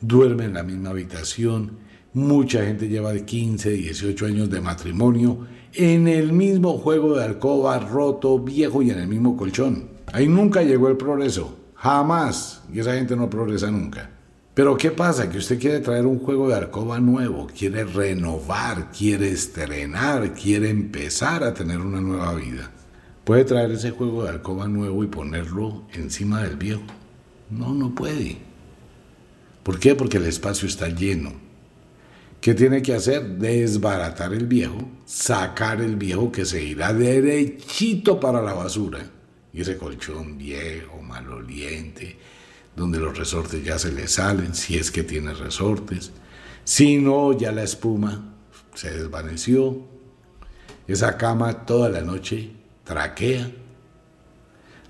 Duerme 0.00 0.44
en 0.44 0.54
la 0.54 0.62
misma 0.62 0.90
habitación. 0.90 1.78
Mucha 2.14 2.64
gente 2.64 2.88
lleva 2.88 3.12
de 3.12 3.24
15, 3.24 3.70
18 3.70 4.26
años 4.26 4.50
de 4.50 4.60
matrimonio 4.60 5.46
en 5.74 6.08
el 6.08 6.32
mismo 6.32 6.78
juego 6.78 7.16
de 7.16 7.24
alcoba 7.24 7.78
roto, 7.78 8.38
viejo 8.38 8.82
y 8.82 8.90
en 8.90 8.98
el 8.98 9.08
mismo 9.08 9.36
colchón. 9.36 9.90
Ahí 10.12 10.26
nunca 10.26 10.62
llegó 10.62 10.88
el 10.88 10.96
progreso. 10.96 11.56
Jamás. 11.74 12.62
Y 12.72 12.80
esa 12.80 12.94
gente 12.94 13.16
no 13.16 13.28
progresa 13.28 13.70
nunca. 13.70 14.10
Pero 14.54 14.78
¿qué 14.78 14.90
pasa? 14.90 15.28
Que 15.28 15.36
usted 15.36 15.60
quiere 15.60 15.80
traer 15.80 16.06
un 16.06 16.18
juego 16.18 16.48
de 16.48 16.54
alcoba 16.54 16.98
nuevo, 16.98 17.46
quiere 17.46 17.84
renovar, 17.84 18.90
quiere 18.90 19.28
estrenar, 19.30 20.32
quiere 20.32 20.70
empezar 20.70 21.44
a 21.44 21.52
tener 21.52 21.78
una 21.78 22.00
nueva 22.00 22.34
vida. 22.34 22.70
¿Puede 23.24 23.44
traer 23.44 23.72
ese 23.72 23.90
juego 23.90 24.22
de 24.22 24.30
alcoba 24.30 24.66
nuevo 24.66 25.04
y 25.04 25.08
ponerlo 25.08 25.82
encima 25.92 26.42
del 26.42 26.56
viejo? 26.56 26.80
No, 27.50 27.74
no 27.74 27.94
puede. 27.94 28.38
¿Por 29.62 29.78
qué? 29.78 29.94
Porque 29.94 30.16
el 30.16 30.24
espacio 30.24 30.66
está 30.66 30.88
lleno. 30.88 31.32
¿Qué 32.46 32.54
tiene 32.54 32.80
que 32.80 32.94
hacer? 32.94 33.38
Desbaratar 33.38 34.32
el 34.32 34.46
viejo, 34.46 34.78
sacar 35.04 35.80
el 35.80 35.96
viejo 35.96 36.30
que 36.30 36.44
se 36.44 36.62
irá 36.62 36.92
derechito 36.92 38.20
para 38.20 38.40
la 38.40 38.54
basura 38.54 39.00
y 39.52 39.62
ese 39.62 39.76
colchón 39.76 40.38
viejo, 40.38 41.02
maloliente, 41.02 42.16
donde 42.76 43.00
los 43.00 43.18
resortes 43.18 43.64
ya 43.64 43.80
se 43.80 43.90
le 43.90 44.06
salen, 44.06 44.54
si 44.54 44.78
es 44.78 44.92
que 44.92 45.02
tiene 45.02 45.34
resortes. 45.34 46.12
Si 46.62 46.98
no, 46.98 47.36
ya 47.36 47.50
la 47.50 47.64
espuma 47.64 48.36
se 48.74 48.96
desvaneció. 48.96 49.84
Esa 50.86 51.16
cama 51.16 51.66
toda 51.66 51.88
la 51.88 52.02
noche 52.02 52.52
traquea. 52.84 53.50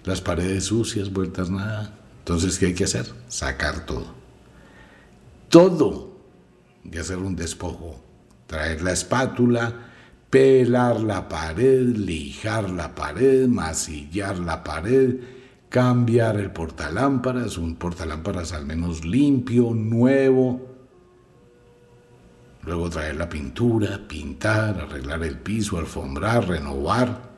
Las 0.05 0.21
paredes 0.21 0.65
sucias, 0.65 1.11
vueltas 1.11 1.49
nada. 1.49 1.99
Entonces, 2.19 2.59
¿qué 2.59 2.67
hay 2.67 2.75
que 2.75 2.85
hacer? 2.85 3.07
Sacar 3.29 3.87
todo. 3.87 4.15
Todo. 5.49 6.16
Y 6.93 6.99
hacer 6.99 7.19
un 7.19 7.37
despojo. 7.37 8.01
Traer 8.47 8.83
la 8.83 8.93
espátula, 8.93 9.75
pelar 10.31 11.01
la 11.01 11.29
pared, 11.29 11.97
lijar 11.97 12.71
la 12.71 12.95
pared, 12.95 13.49
masillar 13.49 14.39
la 14.39 14.63
pared, 14.63 15.17
cambiar 15.69 16.37
el 16.37 16.53
portalámparas, 16.53 17.59
un 17.59 17.77
portalámparas 17.77 18.53
al 18.53 18.67
menos 18.67 19.05
limpio, 19.05 19.73
nuevo. 19.75 20.77
Luego 22.63 22.91
traer 22.91 23.17
la 23.17 23.29
pintura, 23.29 24.09
pintar, 24.09 24.81
arreglar 24.81 25.23
el 25.23 25.39
piso, 25.39 25.79
alfombrar, 25.79 26.49
renovar. 26.49 27.31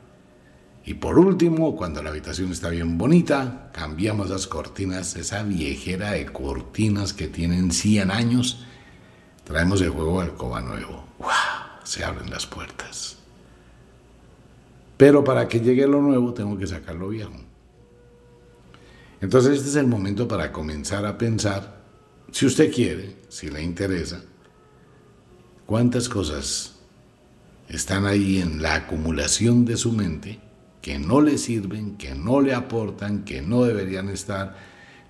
Y 0.85 0.95
por 0.95 1.19
último, 1.19 1.75
cuando 1.75 2.01
la 2.01 2.09
habitación 2.09 2.51
está 2.51 2.69
bien 2.69 2.97
bonita, 2.97 3.69
cambiamos 3.73 4.29
las 4.29 4.47
cortinas, 4.47 5.15
esa 5.15 5.43
viejera 5.43 6.11
de 6.11 6.25
cortinas 6.25 7.13
que 7.13 7.27
tienen 7.27 7.71
100 7.71 8.09
años, 8.09 8.65
traemos 9.49 9.81
el 9.81 9.89
juego 9.89 10.21
de 10.21 10.27
alcoba 10.27 10.61
nuevo. 10.61 11.03
¡Wow! 11.17 11.29
se 11.83 12.03
abren 12.03 12.29
las 12.29 12.45
puertas. 12.45 13.17
Pero 14.95 15.23
para 15.23 15.47
que 15.47 15.59
llegue 15.59 15.87
lo 15.87 16.01
nuevo 16.01 16.35
tengo 16.35 16.55
que 16.55 16.67
sacar 16.67 16.95
lo 16.95 17.09
viejo. 17.09 17.33
Entonces 19.21 19.57
este 19.57 19.69
es 19.69 19.75
el 19.75 19.87
momento 19.87 20.27
para 20.27 20.51
comenzar 20.51 21.03
a 21.07 21.17
pensar, 21.17 21.81
si 22.31 22.45
usted 22.45 22.71
quiere, 22.71 23.15
si 23.27 23.49
le 23.49 23.63
interesa, 23.63 24.21
cuántas 25.65 26.07
cosas 26.09 26.75
están 27.69 28.05
ahí 28.05 28.39
en 28.39 28.61
la 28.61 28.75
acumulación 28.75 29.65
de 29.65 29.77
su 29.77 29.91
mente 29.91 30.39
que 30.79 30.99
no 30.99 31.21
le 31.21 31.39
sirven, 31.39 31.97
que 31.97 32.13
no 32.13 32.39
le 32.39 32.53
aportan, 32.53 33.25
que 33.25 33.41
no 33.41 33.63
deberían 33.63 34.09
estar, 34.09 34.55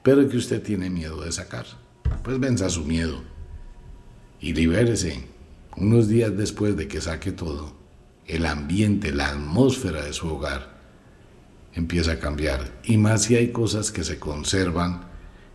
pero 0.02 0.30
que 0.30 0.38
usted 0.38 0.63
tiene 0.63 0.89
miedo 0.89 1.21
de 1.21 1.32
sacar. 1.34 1.65
Pues 2.23 2.39
venza 2.39 2.69
su 2.69 2.86
miedo 2.86 3.21
y 4.39 4.54
libérese. 4.54 5.23
Unos 5.78 6.08
días 6.08 6.36
después 6.36 6.75
de 6.75 6.88
que 6.88 7.02
saque 7.02 7.32
todo, 7.32 7.73
el 8.28 8.45
ambiente, 8.45 9.12
la 9.12 9.30
atmósfera 9.30 10.04
de 10.04 10.13
su 10.13 10.28
hogar 10.28 10.80
empieza 11.73 12.13
a 12.13 12.19
cambiar. 12.19 12.80
Y 12.84 12.97
más 12.97 13.23
si 13.23 13.36
hay 13.36 13.52
cosas 13.52 13.91
que 13.91 14.04
se 14.04 14.19
conservan, 14.19 15.08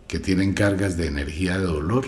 que 0.07 0.19
tienen 0.19 0.53
cargas 0.53 0.97
de 0.97 1.07
energía 1.07 1.57
de 1.57 1.65
dolor, 1.65 2.05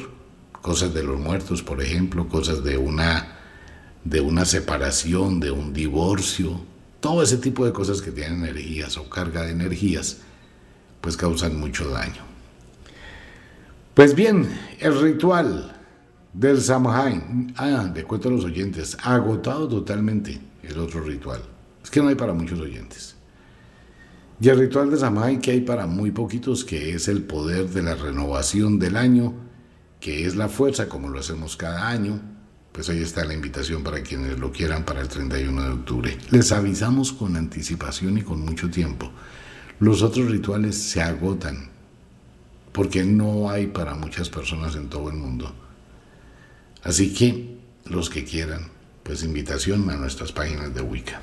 cosas 0.62 0.94
de 0.94 1.04
los 1.04 1.20
muertos, 1.20 1.64
por 1.64 1.82
ejemplo, 1.82 2.28
cosas 2.28 2.64
de 2.64 2.78
una, 2.78 3.38
de 4.04 4.22
una 4.22 4.46
separación, 4.46 5.40
de 5.40 5.52
un 5.52 5.74
divorcio, 5.74 6.62
todo 7.00 7.22
ese 7.22 7.38
tipo 7.38 7.66
de 7.66 7.74
cosas 7.74 8.02
que 8.02 8.12
tienen 8.12 8.44
energías 8.44 8.98
o 8.98 9.10
carga 9.10 9.44
de 9.44 9.52
energías, 9.52 10.18
pues 11.02 11.16
causan 11.16 11.60
mucho 11.60 11.90
daño. 11.90 12.24
Pues 13.94 14.14
bien, 14.14 14.48
el 14.80 15.00
ritual 15.00 15.77
del 16.38 16.62
Samhain, 16.62 17.52
ah, 17.58 17.92
le 17.94 18.04
cuento 18.04 18.30
a 18.30 18.32
los 18.32 18.46
oyentes, 18.46 18.96
agotado 19.02 19.68
totalmente 19.68 20.40
el 20.62 20.78
otro 20.78 21.02
ritual. 21.02 21.42
Es 21.84 21.90
que 21.90 22.00
no 22.00 22.10
hay 22.10 22.16
para 22.16 22.34
muchos 22.34 22.60
oyentes. 22.60 23.16
Y 24.40 24.50
el 24.50 24.60
ritual 24.60 24.92
de 24.92 24.98
Samhain 24.98 25.42
que 25.42 25.50
hay 25.50 25.62
para 25.62 25.88
muy 25.88 26.12
poquitos, 26.12 26.64
que 26.64 26.94
es 26.94 27.08
el 27.08 27.24
poder 27.24 27.70
de 27.70 27.82
la 27.82 27.96
renovación 27.96 28.78
del 28.78 28.98
año, 28.98 29.34
que 30.00 30.28
es 30.28 30.36
la 30.36 30.48
fuerza 30.48 30.88
como 30.88 31.10
lo 31.10 31.20
hacemos 31.20 31.58
cada 31.58 31.88
año, 31.88 32.22
pues 32.72 32.88
ahí 32.90 33.02
está 33.02 33.26
la 33.26 33.34
invitación 33.34 33.84
para 33.84 34.04
quienes 34.04 34.38
lo 34.38 34.52
quieran 34.52 34.86
para 34.86 35.02
el 35.02 35.08
31 35.08 35.64
de 35.64 35.70
octubre. 35.70 36.18
Les 36.30 36.52
avisamos 36.52 37.14
con 37.14 37.36
anticipación 37.36 38.20
y 38.20 38.22
con 38.22 38.42
mucho 38.42 38.70
tiempo. 38.70 39.12
Los 39.80 40.04
otros 40.04 40.30
rituales 40.30 40.78
se 40.78 41.02
agotan 41.02 41.72
porque 42.74 43.04
no 43.04 43.50
hay 43.50 43.66
para 43.66 43.96
muchas 43.96 44.30
personas 44.30 44.76
en 44.76 44.88
todo 44.88 45.10
el 45.10 45.16
mundo. 45.16 45.52
Así 46.88 47.14
que 47.14 47.58
los 47.90 48.10
que 48.10 48.24
quieran, 48.24 48.70
pues 49.04 49.22
invitación 49.22 49.90
a 49.90 49.98
nuestras 49.98 50.32
páginas 50.32 50.74
de 50.74 50.82
Wicca. 50.82 51.22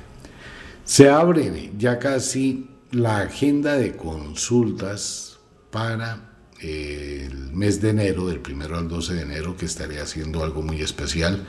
Se 0.83 1.09
abre 1.09 1.71
ya 1.75 1.97
casi 1.97 2.69
la 2.91 3.21
agenda 3.21 3.73
de 3.73 3.95
consultas 3.95 5.39
para 5.71 6.37
el 6.61 7.51
mes 7.51 7.81
de 7.81 7.89
enero, 7.89 8.27
del 8.27 8.41
primero 8.41 8.77
al 8.77 8.87
12 8.87 9.15
de 9.15 9.21
enero, 9.23 9.57
que 9.57 9.65
estaré 9.65 9.99
haciendo 9.99 10.43
algo 10.43 10.61
muy 10.61 10.81
especial, 10.81 11.43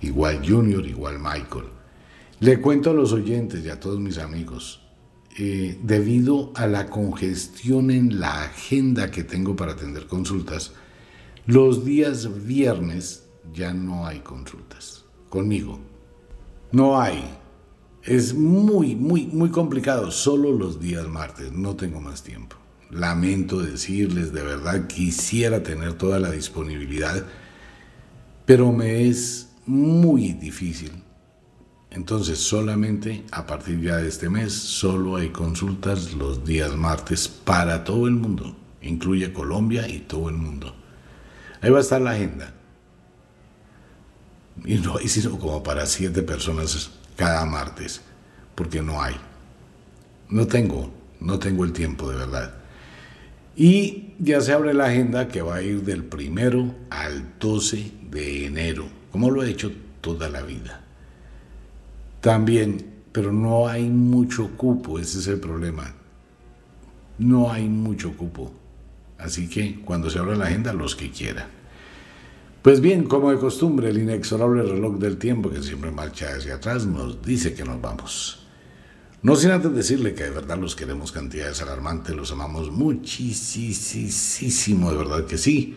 igual 0.00 0.48
Junior, 0.48 0.86
igual 0.86 1.18
Michael. 1.18 1.66
Le 2.38 2.60
cuento 2.60 2.90
a 2.90 2.94
los 2.94 3.12
oyentes 3.12 3.64
y 3.64 3.68
a 3.68 3.80
todos 3.80 3.98
mis 3.98 4.18
amigos, 4.18 4.80
eh, 5.38 5.76
debido 5.82 6.52
a 6.54 6.68
la 6.68 6.86
congestión 6.86 7.90
en 7.90 8.20
la 8.20 8.44
agenda 8.44 9.10
que 9.10 9.24
tengo 9.24 9.56
para 9.56 9.72
atender 9.72 10.06
consultas, 10.06 10.70
los 11.46 11.84
días 11.84 12.46
viernes 12.46 13.25
ya 13.52 13.72
no 13.72 14.06
hay 14.06 14.20
consultas 14.20 15.04
conmigo. 15.28 15.78
No 16.72 17.00
hay. 17.00 17.24
Es 18.02 18.34
muy, 18.34 18.94
muy, 18.94 19.26
muy 19.26 19.50
complicado. 19.50 20.10
Solo 20.10 20.52
los 20.52 20.80
días 20.80 21.06
martes. 21.08 21.52
No 21.52 21.76
tengo 21.76 22.00
más 22.00 22.22
tiempo. 22.22 22.56
Lamento 22.90 23.60
decirles, 23.60 24.32
de 24.32 24.42
verdad 24.42 24.86
quisiera 24.86 25.62
tener 25.62 25.94
toda 25.94 26.20
la 26.20 26.30
disponibilidad, 26.30 27.24
pero 28.44 28.72
me 28.72 29.08
es 29.08 29.50
muy 29.66 30.32
difícil. 30.34 30.92
Entonces 31.90 32.38
solamente 32.38 33.24
a 33.32 33.46
partir 33.46 33.80
de 33.80 34.06
este 34.06 34.28
mes, 34.28 34.52
solo 34.52 35.16
hay 35.16 35.30
consultas 35.30 36.12
los 36.12 36.44
días 36.44 36.76
martes 36.76 37.26
para 37.26 37.82
todo 37.82 38.06
el 38.06 38.14
mundo. 38.14 38.56
Incluye 38.82 39.32
Colombia 39.32 39.88
y 39.88 40.00
todo 40.00 40.28
el 40.28 40.36
mundo. 40.36 40.76
Ahí 41.60 41.70
va 41.70 41.78
a 41.78 41.80
estar 41.80 42.00
la 42.00 42.12
agenda. 42.12 42.55
Y 44.64 44.76
no 44.76 44.96
hay 44.96 45.08
sino 45.08 45.38
como 45.38 45.62
para 45.62 45.86
siete 45.86 46.22
personas 46.22 46.90
cada 47.16 47.44
martes, 47.44 48.00
porque 48.54 48.82
no 48.82 49.02
hay. 49.02 49.16
No 50.28 50.46
tengo, 50.46 50.90
no 51.20 51.38
tengo 51.38 51.64
el 51.64 51.72
tiempo 51.72 52.10
de 52.10 52.16
verdad. 52.16 52.54
Y 53.56 54.14
ya 54.18 54.40
se 54.40 54.52
abre 54.52 54.74
la 54.74 54.86
agenda 54.86 55.28
que 55.28 55.40
va 55.42 55.56
a 55.56 55.62
ir 55.62 55.82
del 55.82 56.04
primero 56.04 56.74
al 56.90 57.38
12 57.38 57.92
de 58.10 58.46
enero, 58.46 58.86
como 59.10 59.30
lo 59.30 59.42
he 59.42 59.50
hecho 59.50 59.72
toda 60.00 60.28
la 60.28 60.42
vida. 60.42 60.82
También, 62.20 62.84
pero 63.12 63.32
no 63.32 63.68
hay 63.68 63.88
mucho 63.88 64.56
cupo, 64.56 64.98
ese 64.98 65.20
es 65.20 65.26
el 65.28 65.40
problema. 65.40 65.94
No 67.18 67.50
hay 67.50 67.68
mucho 67.68 68.14
cupo. 68.16 68.52
Así 69.18 69.48
que 69.48 69.80
cuando 69.80 70.10
se 70.10 70.18
abra 70.18 70.36
la 70.36 70.46
agenda, 70.46 70.72
los 70.72 70.94
que 70.94 71.10
quieran. 71.10 71.46
Pues 72.66 72.80
bien, 72.80 73.04
como 73.04 73.30
de 73.30 73.38
costumbre, 73.38 73.90
el 73.90 73.98
inexorable 73.98 74.64
reloj 74.64 74.98
del 74.98 75.18
tiempo 75.18 75.48
que 75.50 75.62
siempre 75.62 75.92
marcha 75.92 76.34
hacia 76.36 76.56
atrás 76.56 76.84
nos 76.84 77.22
dice 77.22 77.54
que 77.54 77.62
nos 77.62 77.80
vamos. 77.80 78.40
No 79.22 79.36
sin 79.36 79.52
antes 79.52 79.72
decirle 79.72 80.14
que 80.14 80.24
de 80.24 80.30
verdad 80.30 80.58
los 80.58 80.74
queremos 80.74 81.12
cantidades 81.12 81.62
alarmantes, 81.62 82.16
los 82.16 82.32
amamos 82.32 82.72
muchísimo, 82.72 83.30
de 84.90 84.96
verdad 84.96 85.26
que 85.26 85.38
sí. 85.38 85.76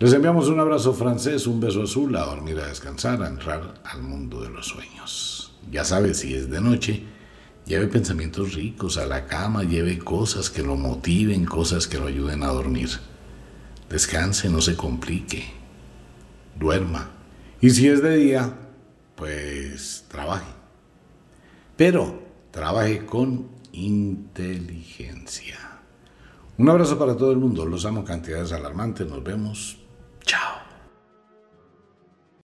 Les 0.00 0.12
enviamos 0.12 0.48
un 0.48 0.58
abrazo 0.58 0.92
francés, 0.92 1.46
un 1.46 1.60
beso 1.60 1.84
azul, 1.84 2.16
a 2.16 2.24
dormir, 2.24 2.58
a 2.58 2.66
descansar, 2.66 3.22
a 3.22 3.28
entrar 3.28 3.80
al 3.84 4.02
mundo 4.02 4.42
de 4.42 4.50
los 4.50 4.66
sueños. 4.66 5.56
Ya 5.70 5.84
sabe, 5.84 6.14
si 6.14 6.34
es 6.34 6.50
de 6.50 6.60
noche, 6.60 7.04
lleve 7.64 7.86
pensamientos 7.86 8.54
ricos 8.54 8.98
a 8.98 9.06
la 9.06 9.26
cama, 9.26 9.62
lleve 9.62 10.00
cosas 10.00 10.50
que 10.50 10.64
lo 10.64 10.74
motiven, 10.74 11.44
cosas 11.44 11.86
que 11.86 11.98
lo 11.98 12.08
ayuden 12.08 12.42
a 12.42 12.48
dormir. 12.48 12.90
Descanse, 13.88 14.48
no 14.48 14.60
se 14.60 14.74
complique 14.74 15.62
duerma. 16.56 17.10
Y 17.60 17.70
si 17.70 17.88
es 17.88 18.02
de 18.02 18.16
día, 18.16 18.54
pues 19.14 20.04
trabaje. 20.08 20.52
Pero 21.76 22.22
trabaje 22.50 23.04
con 23.04 23.48
inteligencia. 23.72 25.58
Un 26.56 26.68
abrazo 26.68 26.98
para 26.98 27.16
todo 27.16 27.32
el 27.32 27.38
mundo. 27.38 27.66
Los 27.66 27.84
amo 27.84 28.04
cantidades 28.04 28.52
alarmantes. 28.52 29.08
Nos 29.08 29.24
vemos 29.24 29.78